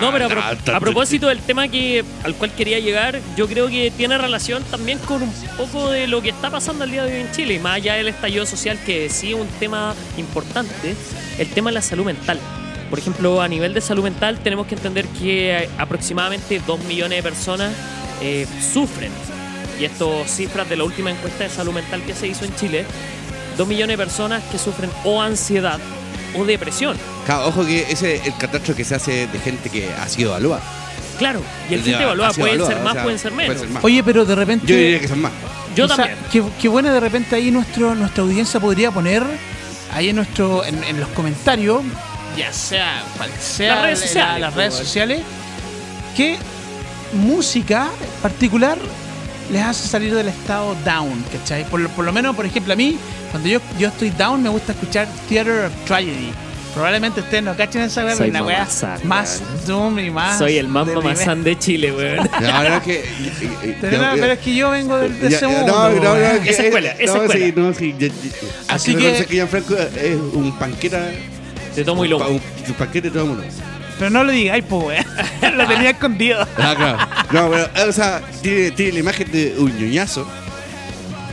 [0.00, 3.90] No, pero a, pro- propósito del tema que al cual quería llegar, yo creo que
[3.96, 7.20] tiene relación también con un poco de lo que está pasando al día de hoy
[7.22, 10.94] en Chile, y más allá del estallido social, que sí es un tema importante,
[11.38, 12.38] el tema de la salud mental.
[12.90, 17.22] Por ejemplo, a nivel de salud mental tenemos que entender que aproximadamente 2 millones de
[17.22, 17.72] personas
[18.20, 19.10] eh, sufren,
[19.80, 22.84] y esto cifras de la última encuesta de salud mental que se hizo en Chile,
[23.56, 25.78] 2 millones de personas que sufren o ansiedad
[26.36, 26.96] o depresión.
[27.26, 30.30] Claro, ojo que ese es el catastro que se hace de gente que ha sido
[30.30, 30.62] evaluada.
[31.18, 33.46] Claro, y el De- gente sido pueden ser evaluada, más, o sea, pueden ser menos.
[33.54, 33.84] puede ser más.
[33.84, 34.66] Oye, pero de repente.
[34.66, 35.32] Yo diría que son más.
[35.74, 36.18] Yo O sea, también.
[36.30, 39.22] Qué, qué buena de repente ahí nuestro, nuestra audiencia podría poner
[39.94, 41.82] ahí en nuestro en, en los comentarios,
[42.36, 45.20] ya sea cual sea Las redes la- sociales, las redes sociales,
[46.16, 46.38] qué
[47.12, 47.88] música
[48.22, 48.78] particular
[49.50, 51.64] les hace salir del estado down, ¿cachai?
[51.68, 52.98] Por, lo- por lo menos, por ejemplo, a mí,
[53.30, 56.30] cuando yo, yo estoy down, me gusta escuchar Theater of Tragedy.
[56.74, 58.68] Probablemente ustedes no cachen esa weá, pero una weá
[59.04, 60.38] más doom y más.
[60.38, 61.20] Soy el más deprimente.
[61.24, 62.28] mamazán de Chile, weón.
[62.40, 63.04] La verdad es que.
[63.80, 65.66] Pero, no, pero es que yo vengo del- de, Ya, ese mundo.
[65.72, 67.46] no, no, no, Esa escuela, esa no, escuela.
[67.46, 68.14] Sí, no, sí, ya- ya-
[68.68, 71.00] Así que que- reconocer que Gianfranco es un panqueta.
[71.74, 72.28] Te tomo y pa- loco.
[72.32, 73.44] Un, un panqueta de todo mundo.
[73.98, 75.04] Pero no lo digáis, pues, weón.
[75.54, 76.46] lo tenía escondido.
[76.56, 76.98] Ah, claro.
[77.32, 80.26] No, pero, o sea, tiene, tiene la imagen de un ñoñazo,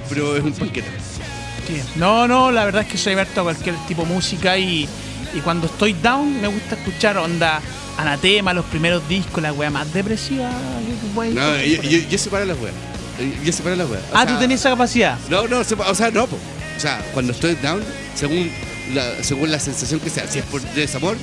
[0.09, 0.88] pero es un panqueta.
[1.67, 1.81] Sí.
[1.95, 4.88] No, no, la verdad es que soy abierto a cualquier tipo de música y,
[5.33, 7.59] y cuando estoy down me gusta escuchar onda
[7.97, 10.49] anatema, los primeros discos, la wea más depresiva.
[11.13, 12.75] puede No, yo, yo, yo separo las weas.
[13.43, 14.03] Yo separo las weas.
[14.11, 15.17] O ah, sea, tú tenías esa capacidad.
[15.29, 16.38] No, no, o sea, no, po.
[16.75, 17.81] O sea, cuando estoy down,
[18.15, 18.51] según
[18.93, 21.17] la, según la sensación que sea, si es por desamor,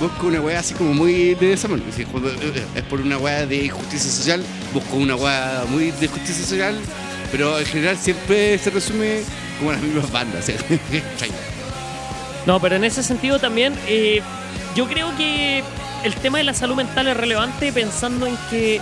[0.00, 1.80] busco una weá así como muy de desamor.
[1.94, 2.08] Si es
[2.84, 4.42] por- una weá de justicia social,
[4.72, 6.76] busco una weá muy de justicia social,
[7.30, 9.20] pero en general siempre se resume
[9.58, 10.50] como las mismas bandas.
[12.46, 14.20] No, pero en ese sentido también, eh,
[14.76, 15.62] yo creo que
[16.04, 18.80] el tema de la salud mental es relevante pensando en que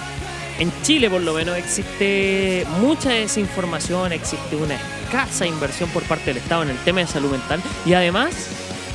[0.58, 6.38] en Chile, por lo menos, existe mucha desinformación, existe una escasa inversión por parte del
[6.38, 8.34] Estado en el tema de salud mental y además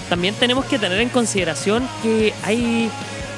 [0.10, 2.90] también tenemos que tener en consideración que hay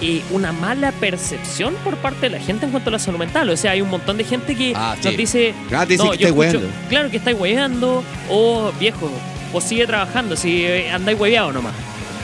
[0.02, 3.50] eh, una mala percepción por parte de la gente en cuanto a la salud mental.
[3.50, 5.18] O sea, hay un montón de gente que Ah, nos sí.
[5.18, 6.62] dice, Ah, no, que yo escucho-.
[6.90, 9.10] Claro que estáis hueveando, o viejo,
[9.54, 11.74] o sigue trabajando, si eh, andáis hueveado nomás.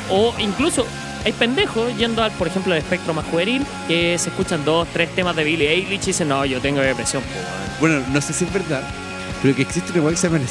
[0.09, 0.85] O incluso
[1.25, 5.09] hay pendejos yendo al, por ejemplo, al espectro más juvenil, que se escuchan dos, tres
[5.15, 7.79] temas de Billie Eilish y dicen, no, yo tengo depresión, po, weón".
[7.99, 8.83] Bueno, no sé si es verdad,
[9.41, 10.45] pero que existe una weá que se llama el.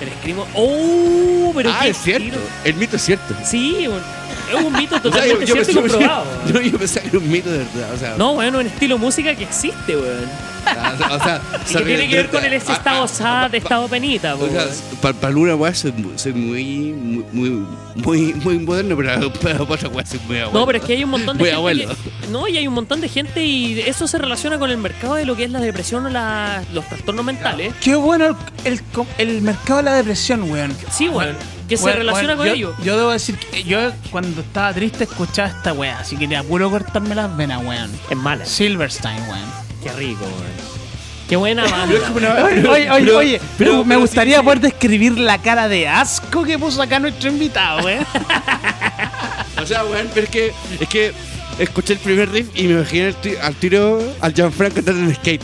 [0.00, 1.52] El escribo, ¡oh!
[1.54, 2.24] Pero ah, qué es cierto.
[2.24, 2.38] tiro.
[2.64, 3.34] El mito es cierto.
[3.44, 6.24] Sí, es un mito O sea, totalmente yo, yo cierto y pensé- comprobado.
[6.52, 7.92] yo- yo pensaba que era un mito de verdad.
[7.94, 10.47] O sea, No, bueno, un estilo de música que existe, weón.
[11.10, 14.48] O sea, que tiene que ver con el ese estado ah, sad, estado penita, O
[14.48, 14.66] sea,
[15.00, 17.64] para alguna weá soy, soy muy, muy, muy,
[17.96, 20.58] muy, muy moderno, pero para otra weá soy muy abuelo.
[20.60, 21.56] No, pero es que hay un montón de Muy gente.
[21.56, 21.88] abuelo.
[21.88, 25.14] que- no, y hay un montón de gente y eso se relaciona con el mercado
[25.14, 27.72] de lo que es la depresión o la- los trastornos mentales.
[27.80, 28.36] Qué bueno el,
[28.72, 30.76] el, co- el mercado de la depresión, weón.
[30.90, 31.36] Sí, weón.
[31.68, 32.74] Que se relaciona weón, con yo, ello.
[32.82, 33.78] Yo debo decir que yo
[34.10, 37.90] cuando estaba triste escuchaba esta weá, así que era puro cortarme las venas, weón.
[38.08, 38.46] Es mala.
[38.46, 39.67] Silverstein, weón.
[39.82, 40.68] Qué rico, weón.
[41.28, 41.94] Qué buena banda.
[42.14, 46.58] Oye, oye, oye, pero- oye, pero- me gustaría poder describir la cara de asco que
[46.58, 48.06] puso acá nuestro invitado, weón.
[49.62, 51.12] O sea, weón, pero es que, es que
[51.58, 55.14] escuché el primer riff y me imaginé al, ti- al tiro al Gianfranco cantando en
[55.16, 55.42] skate.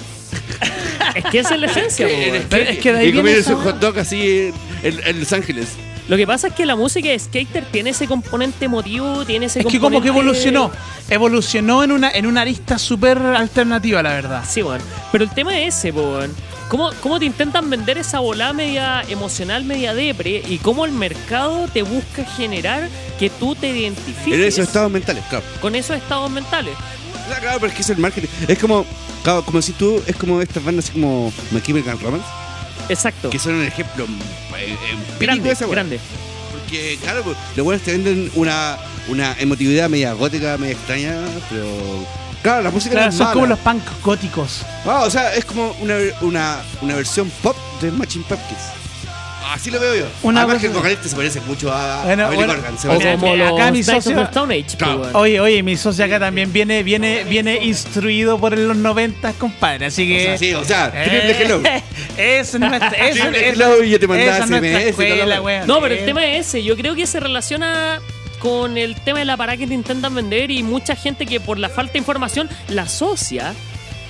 [1.16, 2.36] Es que esa es la esencia, weón.
[2.36, 5.68] es que de ahí y viene comiendo su hot dog así en, en Los Ángeles.
[6.08, 9.60] Lo que pasa es que la música de Skater tiene ese componente emotivo, tiene ese
[9.60, 9.96] Es que componente...
[9.96, 10.70] como que evolucionó.
[11.08, 14.44] Evolucionó en una, en una arista súper alternativa, la verdad.
[14.48, 14.80] Sí, weón.
[15.12, 16.30] Pero el tema es ese, weón.
[16.68, 20.42] ¿Cómo, ¿Cómo te intentan vender esa volada media emocional, media depre?
[20.48, 22.88] Y cómo el mercado te busca generar
[23.18, 25.44] que tú te En identifiques esos estados mentales, claro.
[25.60, 26.74] con esos estados mentales.
[27.40, 28.28] Claro, pero es que es el marketing.
[28.48, 28.84] Es como,
[29.22, 32.26] claro, como si tú, es como estas bandas así como My Chemical Romance,
[32.88, 33.30] Exacto.
[33.30, 34.06] que son un ejemplo
[34.58, 34.76] eh,
[35.18, 35.98] de Grande, esa grande.
[36.52, 38.76] Porque, claro, pues, los buenos te venden una,
[39.08, 41.14] una emotividad media gótica, media extraña,
[41.50, 41.66] pero.
[42.42, 43.34] Claro, la música Claro, no es son mala.
[43.34, 44.62] como los punk góticos.
[44.84, 48.60] Ah, o sea, es como una, una, una versión pop de Machine Pumpkins.
[49.52, 50.06] Así lo veo yo.
[50.22, 52.78] Una Además que el vocalista se parece mucho a, Bueno, a Billy bueno, Corgan.
[52.78, 55.00] Se O o parece- sea, como que acá mi of socio- the Stone Age, Claro.
[55.00, 55.16] weón.
[55.16, 59.86] Oye, oye, mi socio acá también viene, viene, viene instruido por los 90, compadre.
[59.86, 60.24] Así o que.
[60.24, 61.62] sea, sí, o sea, Eh, triple hello.
[62.16, 62.88] Es nuestra.
[62.88, 64.10] Esa, Triple hello y yo te es
[64.50, 65.66] nuestra SMS.
[65.66, 66.62] No, pero el tema es ese.
[66.62, 68.00] Yo creo que se relaciona
[68.38, 71.58] con el tema de la parada que te intentan vender y mucha gente que por
[71.58, 73.54] la falta de información la asocia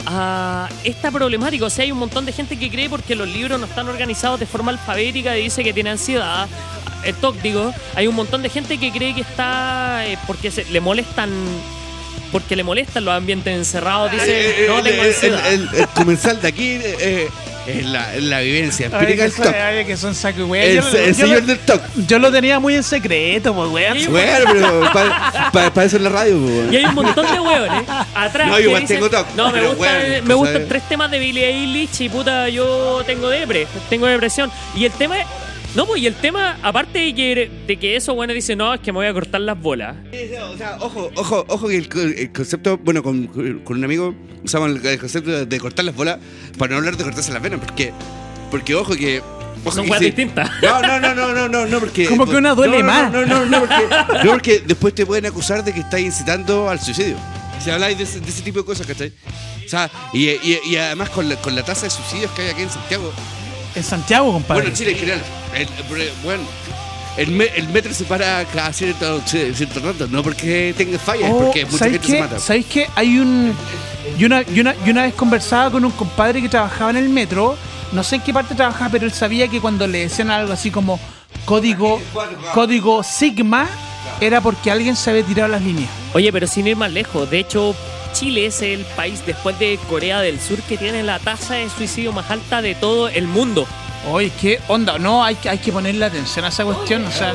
[0.07, 1.65] a esta problemática.
[1.67, 4.41] O sea, hay un montón de gente que cree porque los libros no están organizados
[4.41, 6.49] de forma alfabética y dice que tiene ansiedad.
[7.05, 10.65] El TOC, digo, hay un montón de gente que cree que está eh, porque se,
[10.67, 11.31] le molestan
[12.33, 14.11] porque le molestan los ambientes encerrados.
[14.11, 15.53] Dice, Eh, eh, no tengo el- ansiedad.
[15.53, 17.29] el- el comensal de aquí eh,
[17.67, 19.87] es la, la vivencia empírica que del TOC.
[19.87, 20.65] que son saco y weón.
[20.65, 21.81] El, Yo el yo señor lo- del TOC.
[22.07, 23.99] Yo lo tenía muy en secreto, pues, weón.
[23.99, 24.91] Sí, Bueno, pero
[25.53, 26.73] para eso es la radio, pues, weón.
[26.73, 27.83] Y hay un montón de hueones
[28.15, 28.49] atrás.
[28.49, 31.19] No, igual dicen, tengo TOC, No, me pero gustan hueón, me gustan tres temas de
[31.19, 34.51] Billie Eilish y puta, yo tengo depre, tengo depresión.
[34.77, 35.27] Y el tema es.
[35.75, 38.81] No, pues, y el tema, aparte de que, de que eso, bueno, dice, no, es
[38.81, 39.97] que me voy a cortar las bolas.
[40.53, 43.27] O sea, ojo, ojo, ojo que el, co- el concepto, bueno, con,
[43.65, 44.15] con un amigo
[44.45, 46.19] usamos el, el concepto de, de cortar las bolas
[46.59, 47.93] para no hablar de cortarse las venas, porque,
[48.51, 49.21] porque ojo que...
[49.67, 50.05] Ojo Son sí.
[50.05, 50.51] distintas.
[50.63, 52.07] No, no, no, no, no, no, no, porque...
[52.07, 53.11] Como que una duele no, más.
[53.11, 53.89] No, no, no, no, porque,
[54.25, 57.17] no, porque después te pueden acusar de que estás incitando al suicidio.
[57.61, 59.11] Si habláis de ese, de ese tipo de cosas, ¿cachai?
[59.65, 62.51] O sea, y, y, y además con la, con la tasa de suicidios que hay
[62.51, 63.11] aquí en Santiago,
[63.75, 64.63] En Santiago, compadre.
[64.63, 65.23] bueno, en Chile en general.
[65.55, 65.69] El,
[66.23, 66.43] bueno,
[67.17, 71.35] el, me- el metro se para cada cierto, cierto rato, no porque tenga fallas, es
[71.35, 72.39] Oh, porque mucha ¿sabéis gente se mata.
[72.39, 72.89] ¿Sabéis qué?
[72.95, 73.55] Hay un.
[74.19, 77.09] Y una, y, una, y una vez conversaba con un compadre que trabajaba en el
[77.09, 77.57] metro.
[77.93, 80.71] No sé en qué parte trabajaba, pero él sabía que cuando le decían algo así
[80.71, 80.99] como
[81.45, 82.01] código,
[82.53, 83.69] código Sigma,
[84.21, 85.91] era porque alguien se había tirado las líneas.
[86.13, 87.75] Oye, pero sin ir más lejos, de hecho,
[88.15, 92.13] Chile es el país después de Corea del Sur que tiene la tasa de suicidio
[92.13, 93.67] más alta de todo el mundo.
[94.11, 94.99] Oye, ¿qué onda?
[94.99, 97.05] No, hay que, hay que ponerle atención a esa cuestión.
[97.05, 97.33] O sea,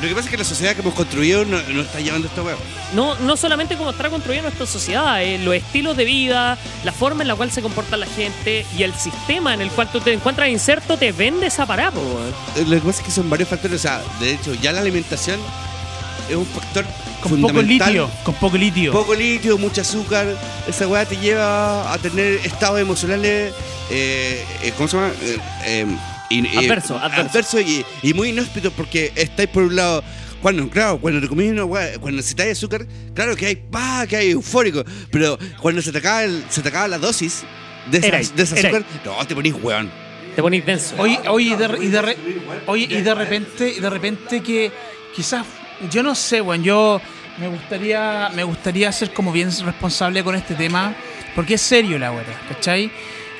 [0.00, 2.42] Lo que pasa es que la sociedad que hemos construido no, no está llevando esta
[2.42, 2.56] weá.
[2.94, 7.22] No, no solamente cómo está construida nuestra sociedad, eh, los estilos de vida, la forma
[7.22, 10.12] en la cual se comporta la gente y el sistema en el cual tú te
[10.12, 11.92] encuentras inserto te vende esa parada.
[12.56, 13.80] Eh, Lo que pasa es que son varios factores.
[13.80, 15.38] O sea, de hecho, ya la alimentación
[16.28, 16.84] es un factor
[17.22, 18.10] con poco litio.
[18.24, 18.92] Con poco litio.
[18.92, 20.26] Poco litio, mucho azúcar.
[20.68, 23.52] Esa weá te lleva a tener estados emocionales.
[23.90, 25.12] Eh, eh, ¿Cómo se llama?
[25.22, 25.86] Eh, eh,
[26.30, 27.60] eh, Adverso, adverso.
[27.60, 30.02] y, y muy inhóspito porque estáis por un lado.
[30.40, 34.16] Cuando, claro, cuando te comís una weá, cuando necesitáis azúcar, claro que hay, pa, que
[34.16, 34.82] hay eufórico.
[35.10, 37.44] Pero cuando se te acaba, el- se te acaba la dosis
[37.90, 39.88] de, esa- de azúcar, no, te ponís weón.
[40.34, 40.94] Te pones denso.
[40.98, 42.16] Oye, oye, y de, y de re-
[42.66, 44.72] oye, y de repente, y de repente que
[45.14, 45.44] quizás,
[45.90, 47.00] yo no sé, bueno, yo
[47.38, 50.94] me gustaría, me gustaría ser como bien responsable con este tema,
[51.34, 52.90] porque es serio la weá, ¿cachai?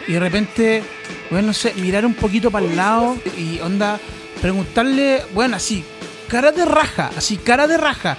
[0.09, 0.83] Y de repente,
[1.31, 3.99] bueno, no sé, mirar un poquito para el lado y onda,
[4.41, 5.85] preguntarle, bueno, así,
[6.29, 8.17] cara de raja, así, cara de raja,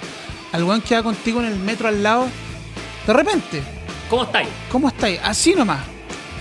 [0.52, 2.26] al weón que va contigo en el metro al lado,
[3.06, 3.62] de repente,
[4.10, 4.48] ¿Cómo estáis?
[4.70, 5.20] ¿Cómo estáis?
[5.24, 5.80] Así nomás.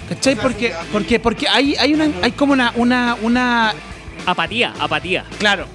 [0.09, 0.35] ¿Cachai?
[0.35, 3.73] Porque, porque, porque hay, hay una, hay como una, una, una,
[4.25, 5.25] Apatía, apatía.
[5.39, 5.65] claro,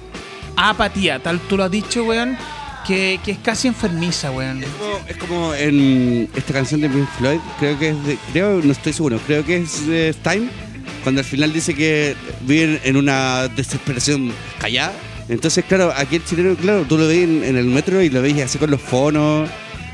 [0.59, 2.37] apatía, tal tú lo has dicho, weón,
[2.85, 4.63] que, que es casi enfermiza, weón.
[5.07, 8.93] es como en esta canción de Pink Floyd, creo que es de, creo, no estoy
[8.93, 10.49] seguro, creo que es de Time,
[11.03, 14.93] cuando al final dice que viven en una desesperación callada.
[15.29, 18.21] Entonces, claro, aquí el chileno, claro, tú lo ves en, en el metro y lo
[18.21, 19.47] ves así con los fonos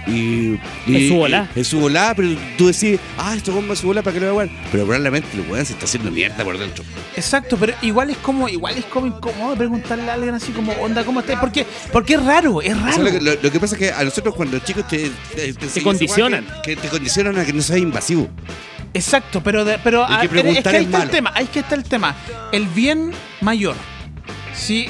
[0.08, 0.54] y...
[0.88, 1.50] y- En su volá.
[1.56, 4.36] y- En su volá, pero tú decís, ah, esto bomba su volá para que lo
[4.36, 4.50] vean.
[4.72, 6.84] Pero probablemente el weón se está haciendo mierda por dentro.
[7.16, 11.04] Exacto, pero igual es como, igual es como incómodo preguntarle a alguien así como, onda,
[11.04, 11.40] ¿cómo estás?
[11.40, 13.04] Porque, porque es raro, es O sea, raro.
[13.04, 16.46] lo, que, lo- lo que pasa es que a nosotros cuando chicos te, te, condicionan.
[16.64, 18.28] Que, que te condicionan a que no seas invasivo.
[18.94, 21.60] Exacto, pero, de- pero Hay que es que ahí es está el tema, ahí que
[21.60, 22.16] está el tema.
[22.52, 23.76] El bien mayor.
[24.56, 24.88] Si,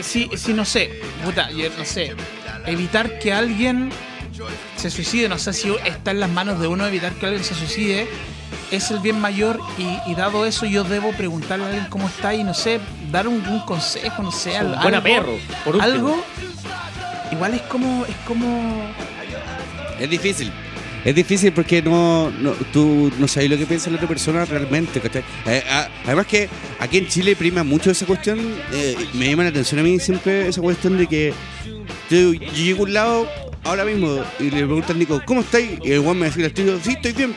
[0.00, 2.14] si, si no sé, puta, no sé,
[2.66, 3.90] evitar que alguien
[4.76, 7.54] se suicide, no sé si está en las manos de uno evitar que alguien se
[7.54, 8.06] suicide,
[8.70, 12.34] es el bien mayor y, y dado eso yo debo preguntarle a alguien cómo está
[12.34, 12.80] y no sé,
[13.10, 14.80] dar un, un consejo, no sé, algo.
[14.82, 15.82] buen perro, por último.
[15.94, 16.24] algo.
[17.32, 18.82] Igual es como, es como
[20.00, 20.50] Es difícil.
[21.04, 25.00] Es difícil porque no, no- tú no sabes lo que piensa la otra persona realmente.
[25.46, 26.48] Eh, a- además que
[26.80, 28.38] aquí en Chile prima mucho esa cuestión.
[28.72, 31.32] eh, me llama la atención a mí siempre esa cuestión de que
[32.10, 33.28] yo, yo llego a un lado
[33.64, 35.70] ahora mismo y le pregunto al Nico, ¿cómo estáis?
[35.82, 37.34] Y el guan me dice al tiro, sí, estoy bien.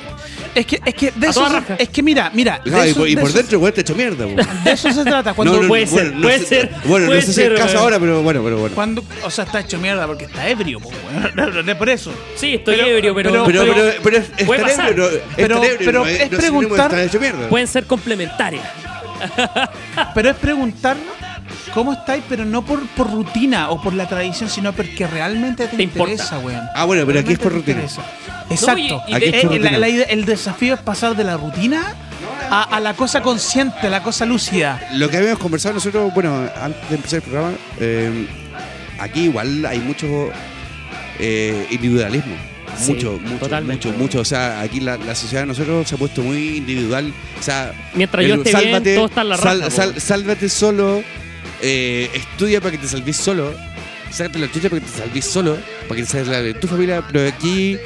[0.56, 1.46] Es que, es que de eso,
[1.78, 3.64] es que mira, mira, de Ah, y, eso- por, y de por eso- dentro el
[3.64, 4.26] weón te echa mierda.
[4.26, 4.36] po.
[4.64, 5.34] de eso se trata.
[5.34, 7.58] Cuando, puede ser, no puede sé- ser, Bueno, puede no sé si ser, es el
[7.58, 7.84] caso weón.
[7.84, 8.76] ahora, pero bueno, pero bueno.
[8.76, 11.32] Cuando, o sea, está hecho mierda porque está ebrio, po, weón.
[11.36, 12.12] No, no, por eso.
[12.36, 14.90] Sí, estoy Pero- ebrio, pero, pero- Pero, pero, pero, es, es puede pasar.
[14.90, 17.50] ebrio, no- es Pero- pero no es no sinónimo de preguntar- estar hecho mierda.
[17.50, 18.66] pueden ser complementarias.
[20.16, 20.98] Pero es preguntar
[21.74, 25.78] cómo estáis, pero no por, por rutina o por la tradición, sino porque realmente te,
[25.78, 26.12] Te importa.
[26.14, 26.62] interesa, weón.
[26.76, 27.82] Ah, bueno, pero aquí es por rutina.
[28.50, 29.02] Exacto.
[29.08, 29.78] y- y Aquí de- es por la- rutina.
[29.78, 31.96] la idea- el desafío es pasar de la rutina
[32.50, 34.82] a, a la cosa consciente, a la cosa lúcida.
[34.94, 38.28] Lo que habíamos conversado nosotros, bueno, antes de empezar el programa, eh,
[39.00, 40.30] aquí igual hay mucho
[41.20, 42.36] eh, individualismo.
[42.78, 43.88] Sí, mucho, mucho, totalmente.
[43.90, 44.20] mucho, mucho.
[44.22, 47.14] O sea, aquí la, la sociedad de nosotros se ha puesto muy individual.
[47.40, 51.04] O sea, Mientras yo esté bien, todo está en la raja, sálvate solo,
[51.62, 53.54] eh, estudia para que te salves solo,
[54.10, 57.04] sácate la chucha para que te salves solo, para que te la de tu familia,
[57.12, 57.78] pero aquí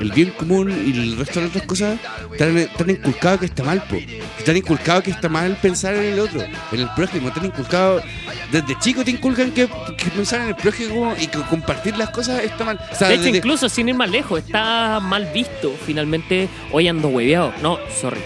[0.00, 1.98] el bien común y el resto de las otras cosas
[2.32, 3.96] están, están inculcados que está mal, po.
[4.38, 8.02] Están inculcados que está mal pensar en el otro, en el prójimo, están inculcados,
[8.50, 12.42] desde chico te inculcan que, que pensar en el prójimo y que compartir las cosas
[12.42, 12.80] está mal.
[12.90, 15.76] O sea, De hecho, desde- incluso sin ir más lejos, está mal visto.
[15.84, 17.52] Finalmente, hoy ando hueveado.
[17.62, 18.20] No, sorry.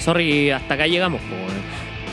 [0.00, 1.36] Sorry, hasta acá llegamos, po.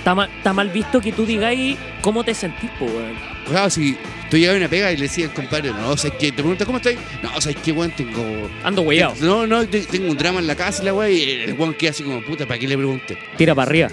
[0.06, 3.35] Está mal, está mal visto que tú digáis cómo te sentís, po, weón.
[3.48, 3.96] Claro, si
[4.32, 6.34] tú llegas a una pega y le decías al compadre, no, o sea, que te
[6.34, 6.96] preguntas, ¿cómo estás?
[7.22, 8.50] No, o sea, es que, weón, tengo...
[8.64, 9.14] Ando hueveado.
[9.22, 11.74] No, no, te- tengo un drama en la casa y la weá, y el weón
[11.76, 13.18] queda así como, puta, ¿para qué le pregunte?
[13.38, 13.90] Tira para arriba.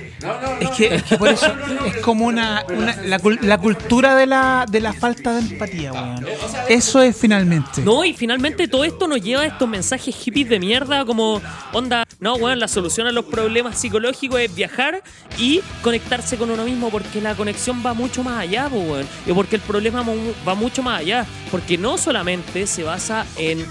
[0.61, 1.55] Es que, es que por eso
[1.87, 5.93] es como una, una- la, cul- la cultura de la, de la falta de empatía,
[5.93, 6.27] weón.
[6.69, 7.83] Eso es finalmente.
[7.83, 11.43] No, y finalmente todo esto nos lleva a estos mensajes hippies de mierda como,
[11.73, 15.03] onda, no, weón, la solución a los problemas psicológicos es viajar
[15.39, 19.07] y conectarse con uno mismo porque la conexión va mucho más allá, po, weón.
[19.27, 20.05] Y porque el problema
[20.47, 21.27] va mucho más allá.
[21.51, 23.67] Porque no solamente se basa en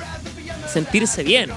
[0.68, 1.50] sentirse bien.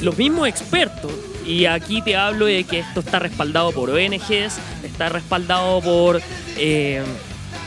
[0.00, 1.10] Los mismos expertos,
[1.44, 6.22] y aquí te hablo de que esto está respaldado por ONGs, está respaldado por
[6.56, 7.02] eh,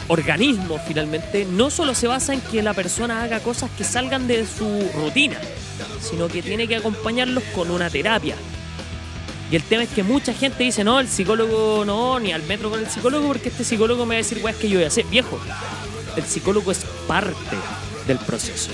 [0.07, 4.47] organismos finalmente, no solo se basa en que la persona haga cosas que salgan de
[4.47, 5.41] su rutina,
[5.99, 8.37] sino que tiene que acompañarlos con una terapia.
[9.51, 12.69] Y el tema es que mucha gente dice, no, el psicólogo no, ni al metro
[12.69, 14.87] con el psicólogo, porque este psicólogo me va a decir, weas, que yo voy a
[14.87, 15.05] hacer.
[15.07, 15.37] Viejo,
[16.15, 17.57] el psicólogo es parte
[18.07, 18.71] del proceso.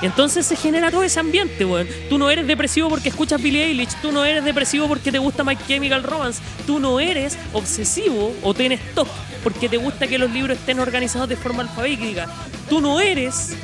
[0.00, 1.88] Y entonces se genera todo ese ambiente, weón.
[2.08, 5.42] Tú no eres depresivo porque escuchas Billie Eilish, tú no eres depresivo porque te gusta
[5.42, 9.08] My Chemical Romance, tú no eres obsesivo o tienes TOC
[9.42, 12.28] porque te gusta que los libros estén organizados de forma alfabética.
[12.68, 13.56] Tú no eres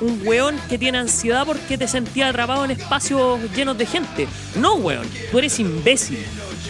[0.00, 4.28] un weón que tiene ansiedad porque te sentías atrapado en espacios llenos de gente.
[4.56, 6.18] No, weón, tú eres imbécil.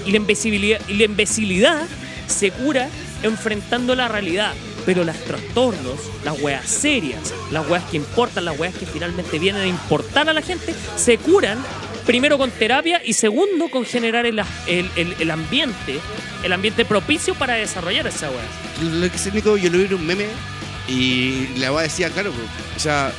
[0.06, 1.82] Y la imbecilidad,
[2.26, 2.88] se cura
[3.22, 4.52] enfrentando la realidad.
[4.84, 9.62] Pero los trastornos, las weas serias, las weas que importan, las weas que finalmente vienen
[9.62, 11.58] a importar a la gente, se curan
[12.06, 15.98] primero con terapia y segundo con generar el, el- el- ambiente,
[16.44, 18.90] el ambiente propicio para desarrollar esa wea.
[18.92, 19.18] Lo que
[19.60, 20.26] yo lo vi un meme
[20.88, 23.12] y la weá decía, claro, pues, o sea,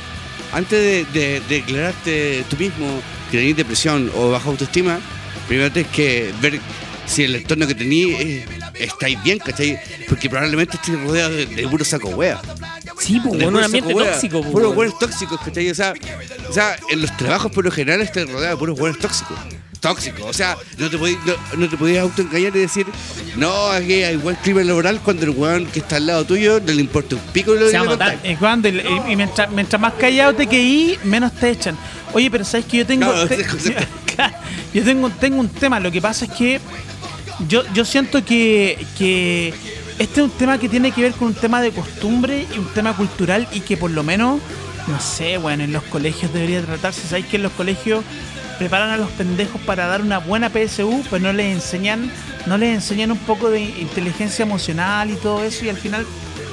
[0.52, 3.00] antes de, de- de declararte tú mismo
[3.30, 4.98] que tenés depresión o baja autoestima,
[5.46, 6.60] primero tienes que ver
[7.06, 9.78] si el entorno que tenés eh, estáis bien, ¿cachai?
[10.08, 12.40] Porque probablemente estés rodeado de, de puro saco wea.
[12.98, 15.70] Sí, pues, un ambiente wea, tóxico, pues, Puros buenos tóxicos, ¿cachai?
[15.70, 15.94] O sea,
[16.48, 19.38] o sea, en los trabajos por lo general estás rodeado de puros buenos tóxicos.
[19.88, 20.26] Tóxico.
[20.26, 22.86] O sea, no te podías, no, no te podías autoengañar y decir,
[23.36, 26.72] no, aquí hay buen crimen laboral cuando el weón que está al lado tuyo no
[26.72, 28.18] le importa un pico lo Se va a matar.
[28.24, 31.76] Y, cuando, y, y mientras, mientras más callado te queí, menos te echan.
[32.12, 33.10] Oye, pero sabes que yo tengo.
[33.10, 33.84] Claro, te- ese concepto.
[34.74, 35.80] yo tengo, tengo un tema.
[35.80, 36.60] Lo que pasa es que
[37.48, 39.52] yo, yo siento que, que
[39.98, 42.66] este es un tema que tiene que ver con un tema de costumbre y un
[42.72, 44.40] tema cultural y que por lo menos,
[44.86, 47.06] no sé, bueno, en los colegios debería tratarse.
[47.08, 48.04] ¿Sabes que en los colegios
[48.58, 52.10] preparan a los pendejos para dar una buena PSU, pues no les enseñan,
[52.46, 56.04] no les enseñan un poco de inteligencia emocional y todo eso y al final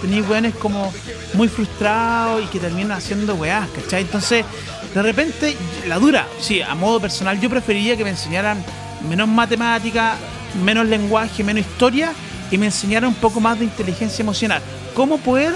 [0.02, 0.94] tenéis weones como
[1.34, 4.02] muy frustrados y que terminan haciendo weás, ¿cachai?
[4.04, 4.46] Entonces,
[4.94, 8.64] de repente, la dura, sí, a modo personal, yo preferiría que me enseñaran
[9.10, 10.16] menos matemática,
[10.64, 12.14] menos lenguaje, menos historia
[12.52, 14.62] y me enseñaran un poco más de inteligencia emocional.
[14.94, 15.54] Cómo poder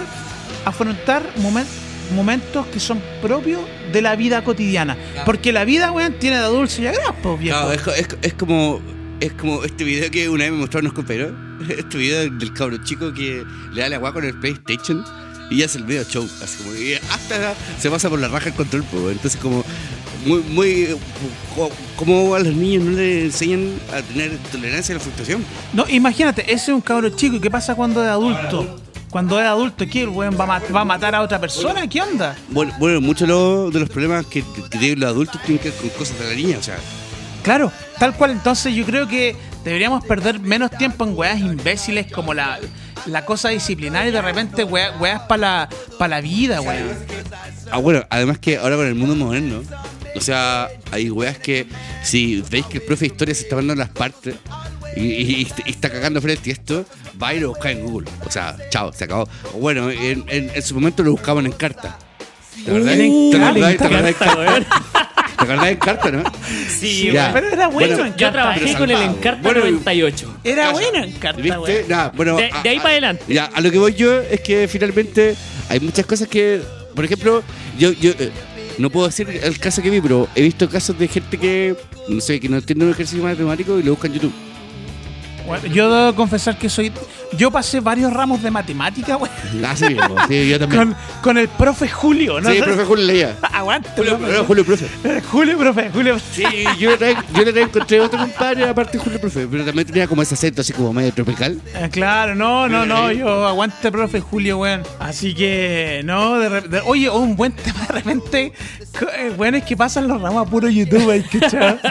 [0.65, 1.65] afrontar momen-
[2.11, 4.97] momentos que son propios de la vida cotidiana.
[5.25, 6.85] Porque la vida, weón, tiene de dulce y
[7.23, 7.57] pues, viejo.
[7.59, 8.81] Claro, es, co- es, co- es como
[9.19, 11.33] es como este video que una vez me mostraron unos compañeros.
[11.69, 13.43] Este video del cabro chico que
[13.73, 15.03] le da la agua con el PlayStation
[15.51, 16.25] y hace el video show.
[16.41, 18.83] Así como y hasta se pasa por la raja el control.
[18.89, 19.65] pues, entonces, como
[20.25, 20.87] muy, muy.
[21.55, 25.43] co- Como a los niños no les enseñan a tener tolerancia a la frustración.
[25.73, 28.79] No, imagínate, ese es un cabro chico y qué pasa cuando es adulto.
[29.09, 30.03] Cuando es adulto, ¿qué?
[30.03, 31.87] ¿El weón va a, ma- va a matar a otra persona?
[31.87, 32.35] ¿Qué onda?
[32.49, 35.69] Bueno, bueno muchos de los, de los problemas que, que tienen los adultos tienen que
[35.71, 36.57] ver con cosas de la niña.
[36.59, 36.77] O sea,
[37.43, 38.31] Claro, tal cual.
[38.31, 42.59] Entonces yo creo que deberíamos perder menos tiempo en weas imbéciles como la,
[43.07, 46.89] la cosa disciplinaria y de repente wea- weas para la, pa' la vida, weón.
[47.71, 49.61] Ah, bueno, además que ahora con el mundo moderno,
[50.15, 51.65] o sea, hay weas que
[52.03, 54.35] si veis que el profe de historia se está mandando las partes
[54.95, 56.85] y, y- y está cagando frente a esto,
[57.21, 58.09] va y lo busca en Google.
[58.25, 59.27] O sea, chao, se acabó.
[59.53, 61.97] O bueno, en, en- en su momento lo buscaban en carta.
[62.65, 62.97] ¿Te acordás?
[62.97, 63.77] en ¿Te acordás?
[63.77, 64.15] ¿Te acordás.
[65.37, 66.23] ¿Te acordás en carta, no?
[66.67, 67.31] Sí, Ya.
[67.33, 69.01] Pero era bueno, Bueno, en Yo trabajé con el.
[69.01, 70.39] Encarta Bueno, 98.
[70.43, 70.73] Era Calla.
[70.73, 71.85] bueno en carta, ¿Viste?
[72.15, 73.23] bueno, De- a- de ahí a- para adelante.
[73.29, 75.35] Ya, a lo que voy yo es que finalmente
[75.69, 76.61] hay muchas cosas que,
[76.93, 77.41] por ejemplo,
[77.77, 78.31] yo, yo eh,
[78.77, 81.75] no puedo decir el caso que vi, pero he visto casos de gente que,
[82.09, 84.33] no sé, que no entiende un ejercicio matemático y lo busca en YouTube.
[85.45, 86.91] Bueno, yo debo confesar que soy.
[87.37, 89.29] Yo pasé varios ramos de matemática, weón.
[89.65, 90.81] Así mismo, sí, yo también.
[90.83, 92.49] Con, con el profe Julio, ¿no?
[92.51, 93.35] Sí, profe Julio leía.
[93.53, 94.33] Aguante, Julio, profe.
[94.33, 94.87] no, Julio, profe.
[95.31, 96.17] Julio, profe, Julio.
[96.33, 96.43] Sí,
[96.79, 100.33] yo le yo le encontré otro compadre aparte Julio, profe, pero también tenía como ese
[100.33, 101.59] acento así como medio tropical.
[101.75, 104.81] Eh, claro, no, no, no, yo aguante, profe Julio, weón.
[104.99, 108.53] Así que, no, de, de- oye, oh, un buen tema de repente,
[108.99, 111.77] co- eh, es que pasan los ramos a puro YouTube, ¿hay cachado?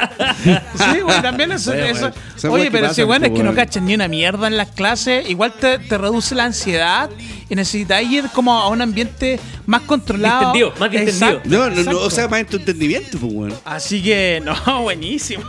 [0.75, 2.11] Sí, weón, también eso, Bueno, eso-
[2.43, 4.57] bueno, Oye, que pero si weón es pues, que no cachan ni una mierda en
[4.57, 7.11] las clases, igual te, te reduce la ansiedad
[7.49, 10.53] y necesitas ir como a un ambiente más controlado.
[10.53, 11.29] Distendido, más distendido.
[11.29, 13.55] Exacto, No, no, no, o sea, más en tu entendimiento, pues, bueno.
[13.65, 15.45] Así que, no, buenísimo.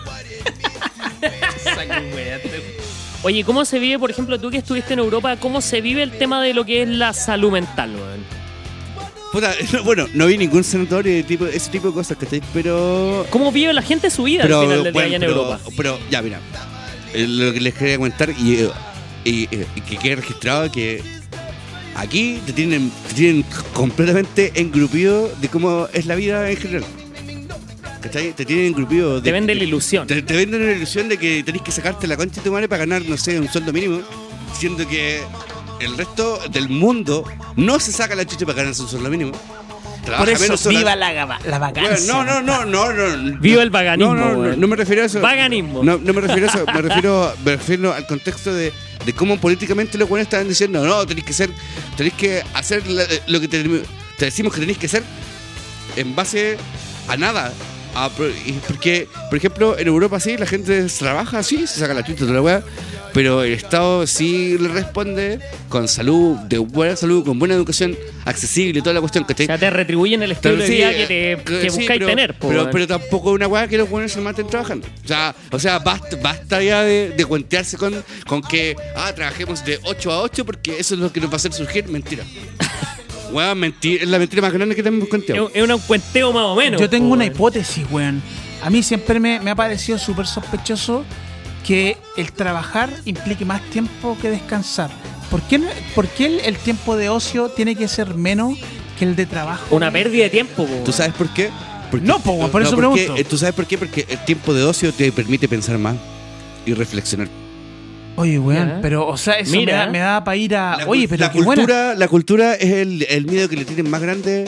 [3.22, 6.12] Oye, ¿cómo se vive, por ejemplo, tú que estuviste en Europa, cómo se vive el
[6.18, 8.40] tema de lo que es la salud mental, weón?
[9.32, 12.42] Puta, no, bueno, no vi ningún sanatorio de tipo, ese tipo de cosas, ¿cachai?
[12.54, 15.34] Pero ¿Cómo vive la gente su vida al final del día bueno, allá en pero,
[15.34, 15.60] Europa?
[15.76, 16.40] pero, ya, mira,
[17.14, 18.70] eh, lo que les quería comentar y, eh,
[19.24, 21.02] y, eh, y que quede registrado que
[21.96, 26.84] aquí te tienen, te tienen completamente engrupido de cómo es la vida en general.
[28.02, 28.32] ¿Cachai?
[28.34, 29.16] Te tienen engrupido.
[29.16, 30.08] de- Te venden la ilusión.
[30.08, 32.70] Te, te venden la ilusión de que tenés que sacarte la concha de tu madre
[32.70, 34.02] para ganar, no sé, un sueldo mínimo,
[34.58, 35.20] siendo que
[35.82, 37.26] el resto del mundo
[37.58, 39.32] no se saca la chucha para ganarse un sueldo mínimo.
[40.10, 40.78] Trabaja Por eso, menos horas.
[40.80, 42.14] viva la, gaba- la vacancia.
[42.16, 43.40] Bueno, no, no, no, no, no.
[43.40, 45.22] Viva el vaganismo, No, no, no, no me refiero a eso.
[45.22, 45.84] Vaganismo.
[45.84, 46.66] No, no me refiero a eso.
[46.74, 48.74] Me refiero, me refiero al contexto de,
[49.06, 51.50] de cómo políticamente los buenos estaban diciendo, no, tenéis que ser,
[51.96, 53.64] tenéis que hacer la- lo que te,
[54.18, 55.04] te decimos que tenéis que hacer
[55.96, 56.58] en base
[57.08, 57.52] a nada.
[57.96, 61.94] A pro- y porque, por ejemplo, en Europa sí, la gente trabaja, sí, se saca
[61.96, 62.62] la chucha de la weá,
[63.14, 65.40] pero el Estado sí le responde
[65.70, 69.46] con salud, de buena salud, con buena educación, accesible y toda la cuestión, O ¿cachai?
[69.48, 72.00] sea, te retribuyen el estilo de sí, vida que, eh, te, que que sí, buscáis
[72.00, 74.88] pero- tener, po, pero, pero tampoco es una weá que los buenos se maten trabajando.
[75.04, 77.94] O sea, o sea basta, basta ya de, de cuentearse con,
[78.28, 81.34] con que, ah, trabajemos de 8 a 8 porque eso es lo que nos va
[81.34, 81.88] a hacer surgir.
[81.88, 82.24] Mentira.
[83.32, 86.46] Weón, mentira, es la mentira más grande que tenemos Es un- es un cuenteo más
[86.46, 86.82] o menos.
[86.82, 88.22] Yo tengo po, una hipótesis, weón.
[88.64, 91.06] A mí siempre me, me ha parecido súper sospechoso
[91.66, 94.90] que el trabajar implique más tiempo que descansar.
[95.30, 95.62] ¿Por qué,
[95.94, 98.58] por qué el, el tiempo de ocio tiene que ser menos
[98.98, 99.76] que el de trabajo?
[99.76, 101.50] Una pérdida de tiempo, po, ¿Tú sabes por qué?
[101.92, 103.16] Porque- No, po, por eso porque- pregunto.
[103.22, 103.78] eh, ¿Tú sabes por qué?
[103.78, 105.96] Porque el tiempo de ocio te permite pensar más
[106.66, 107.28] y reflexionar.
[108.16, 109.88] Oye, weón, pero, o sea, eso Mira.
[109.88, 110.78] me da, da para ir a.
[110.78, 111.62] La, Oye, pero la qué buena.
[111.64, 114.46] cultura, la cultura es el, el miedo que le tienen más grande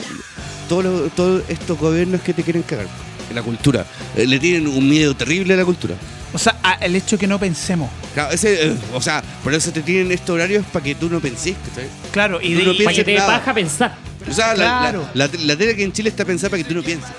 [0.68, 2.86] todos los- todos estos gobiernos que te quieren cagar.
[3.32, 3.86] la cultura.
[4.14, 5.94] Eh, le tienen un miedo terrible a la cultura.
[6.34, 7.90] O sea, el hecho que no pensemos.
[8.14, 11.20] Claro, ese, eh, o sea, por eso te tienen estos horarios para que tú no
[11.20, 11.88] penses, ¿cachai?
[12.10, 13.94] Claro, y, Tú de- no y- Para que te baja a pensar.
[14.28, 15.08] O sea, la- Claro.
[15.14, 17.10] la, la, la tele que en Chile está pensada para que tú no pienses.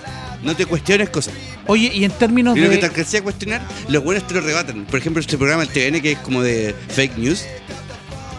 [0.41, 1.33] No te cuestiones cosas.
[1.67, 4.41] oye, y en términos Y lo que te alcancé a cuestionar, los buenos te lo
[4.41, 4.85] rebatan.
[4.85, 7.45] Por ejemplo, este programa, el TVN, que es como de fake news.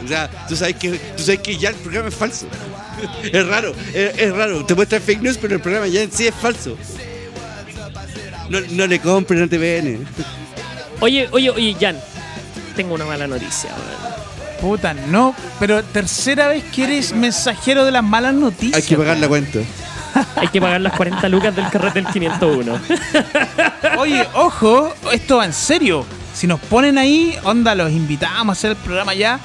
[0.05, 2.47] O sea, tú sabes que, tú sabes que ya el programa es falso.
[3.33, 4.65] Es raro, es, es raro.
[4.67, 6.77] Te muestran fake news, pero el programa ya en sí es falso.
[8.51, 10.07] No, no le compren al TVN.
[11.01, 11.97] Oye, oye, oye, Jan.
[12.77, 13.71] Tengo una mala noticia.
[13.71, 14.15] weón.
[14.61, 15.35] Puta, no.
[15.61, 18.77] Pero tercera vez que eres mensajero de las malas noticias.
[18.77, 19.59] Hay que pagar la cuenta.
[20.37, 22.79] Hay que pagar las 40 lucas del carrete del 501.
[23.99, 26.07] Oye, ojo, esto va en serio.
[26.35, 29.39] Si nos ponen ahí, onda, los invitamos a hacer el programa ya.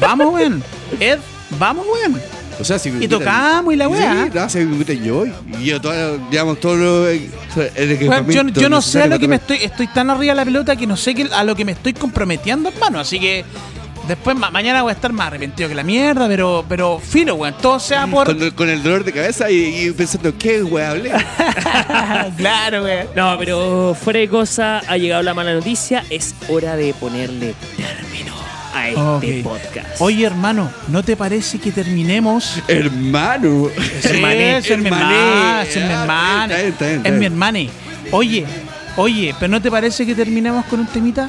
[0.00, 0.62] Vamos, weón.
[1.00, 1.18] Ed,
[1.58, 2.20] vamos, weón.
[2.60, 4.24] O sea, si Y tocamos y la weá.
[4.26, 5.24] Sí, no, si me yo.
[5.60, 7.08] Y yo, todo, digamos, todo lo.
[7.08, 9.58] El Weón, equipamiento yo, yo no sé a lo que me estoy.
[9.62, 11.92] Estoy tan arriba de la pelota que no sé que, a lo que me estoy
[11.92, 13.00] comprometiendo, hermano.
[13.00, 13.44] Así que.
[14.08, 17.54] Después, ma- mañana voy a estar más arrepentido que la mierda, pero, pero filo, weón.
[17.62, 18.26] Todo sea por.
[18.26, 21.12] Con, el- con el dolor de cabeza y, y pensando, ¿qué weá hablé?
[22.36, 23.06] claro, weón.
[23.14, 26.04] No, pero fuera de cosa, ha llegado la mala noticia.
[26.10, 28.32] Es hora de ponerle término
[28.74, 29.00] a este
[29.40, 29.44] Ok.
[29.44, 30.00] podcast.
[30.00, 32.58] Oye, hermano, ¿no te parece que terminemos?
[32.68, 33.68] Hermano.
[34.02, 35.82] Hermané, es mi hermana, es mi
[36.68, 37.70] está es mi.
[38.10, 38.44] Oye,
[38.96, 41.28] oye, ¿pero no te parece que terminemos con un temita?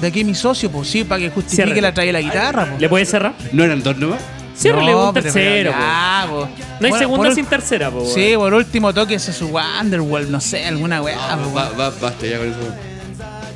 [0.00, 1.80] De aquí mi socio, pues sí, para que justifique Ciérrale.
[1.80, 2.80] la trae la guitarra, pues.
[2.80, 3.34] ¿Le puedes cerrar?
[3.52, 4.20] ¿No eran dos nomás?
[4.56, 5.70] Ciérrale un pero- tercero.
[5.70, 5.78] pero po.
[5.80, 6.48] ya, po.
[6.80, 8.04] No hay segunda sin tercera, po.
[8.12, 11.36] Sí, por último toque ese su Wonderwall, no sé, alguna weá.
[11.42, 12.58] po, Va- va- basta ya con eso.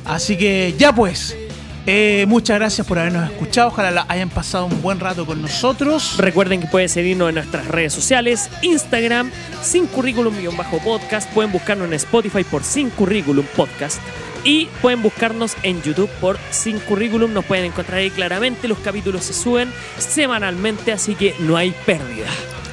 [0.05, 1.35] Así que ya pues.
[1.87, 3.69] Eh, muchas gracias por habernos escuchado.
[3.69, 6.17] Ojalá la- hayan pasado un buen rato con nosotros.
[6.17, 9.31] Recuerden que pueden seguirnos en nuestras redes sociales, Instagram,
[9.63, 11.29] sin currículum-podcast.
[11.33, 13.99] Pueden buscarnos en Spotify por sin currículum podcast.
[14.43, 17.33] Y pueden buscarnos en YouTube por Sin Currículum.
[17.33, 18.67] Nos pueden encontrar ahí claramente.
[18.67, 22.27] Los capítulos se suben semanalmente, así que no hay pérdida.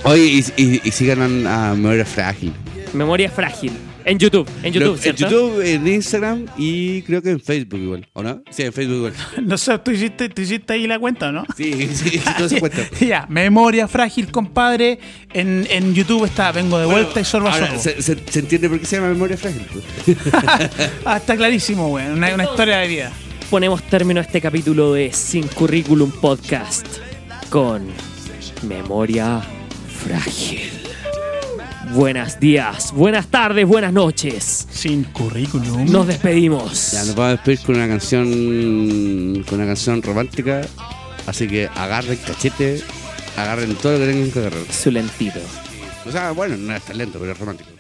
[0.05, 2.53] Oye, y, y, y sigan a, a Memoria Frágil.
[2.93, 3.73] Memoria frágil.
[4.07, 5.17] En YouTube, en YouTube, Lo- en.
[5.17, 8.07] YouTube, en Instagram y creo que en Facebook igual.
[8.13, 8.43] ¿O no?
[8.51, 9.15] Sí, en Facebook igual.
[9.47, 11.45] No sé, tú hiciste, tú hiciste ahí la cuenta, ¿no?
[11.57, 12.83] Sí, sí, sí, todo se cuenta.
[13.01, 14.99] ya, memoria frágil, compadre.
[15.33, 17.81] En, en YouTube está, vengo de vuelta y sorbo a Ahora, sorbo.
[17.81, 19.63] se, se- se entiende por qué se llama Memoria Frágil.
[19.73, 20.17] pues.
[21.07, 22.07] Ah, está clarísimo, güey.
[22.11, 23.13] Una, una historia de vida.
[23.51, 26.87] Ponemos término a este capítulo de Sin Currículum Podcast
[27.51, 27.87] con
[28.63, 29.41] Memoria
[30.05, 30.84] Frágil.
[31.95, 34.67] Buenos días, buenas tardes, buenas noches.
[34.69, 35.85] Sin currículum.
[35.93, 36.91] Nos despedimos.
[36.91, 40.63] Ya, nos vamos a despedir con una canción con una canción romántica.
[41.29, 42.83] Así que agarren cachete,
[43.37, 44.73] agarren todo lo que tengan que agarrar.
[44.73, 45.39] Su lentito.
[46.05, 47.71] O sea, bueno, no es tan lento, pero es romántico.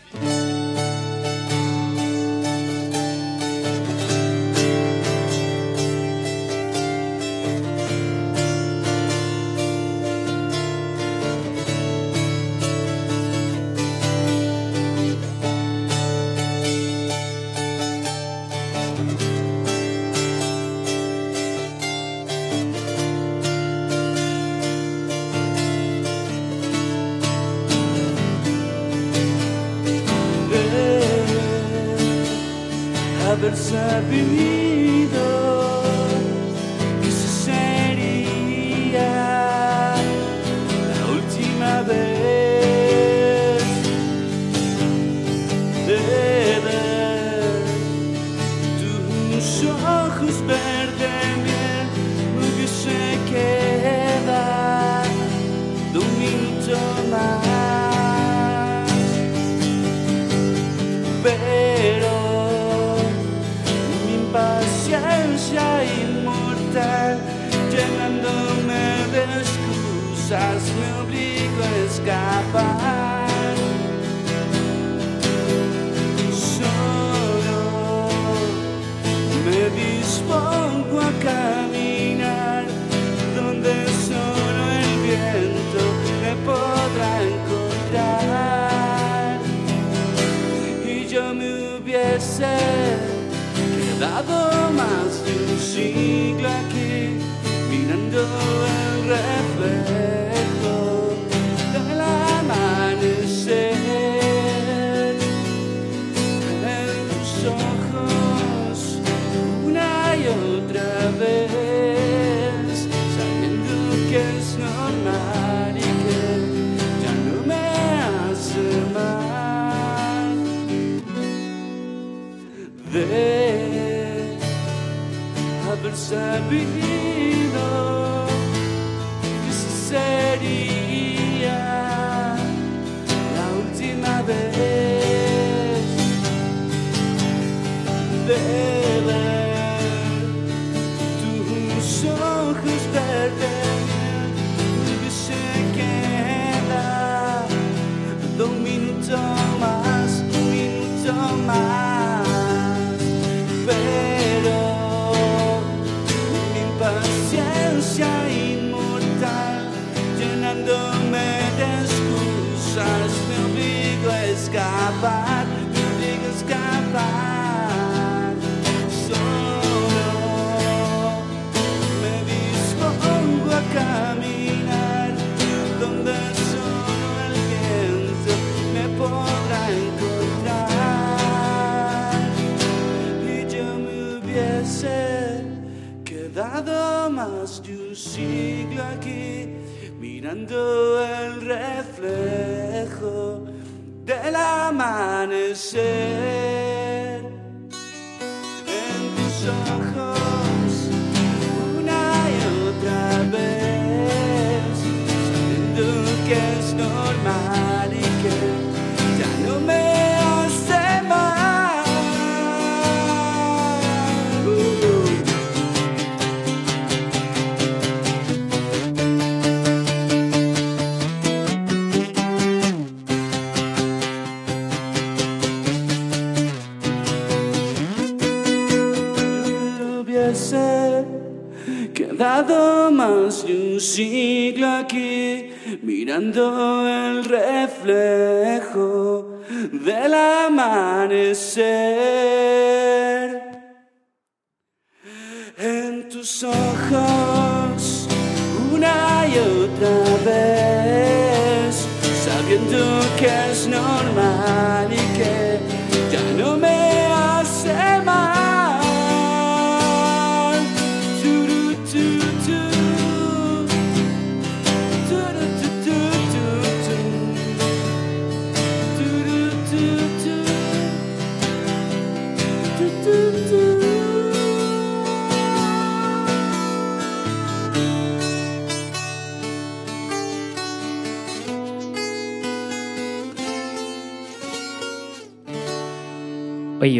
[236.32, 236.63] the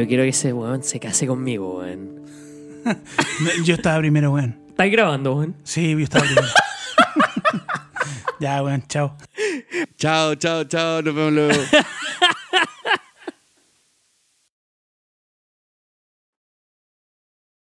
[0.07, 2.25] quiero que ese weón se case conmigo, weón.
[3.65, 4.59] yo estaba primero, weón.
[4.69, 5.57] ¿Estás grabando, weón?
[5.63, 6.47] Sí, yo estaba primero.
[8.41, 9.17] ya, weón, chao.
[9.97, 11.55] Chao, chao, chao, nos vemos luego.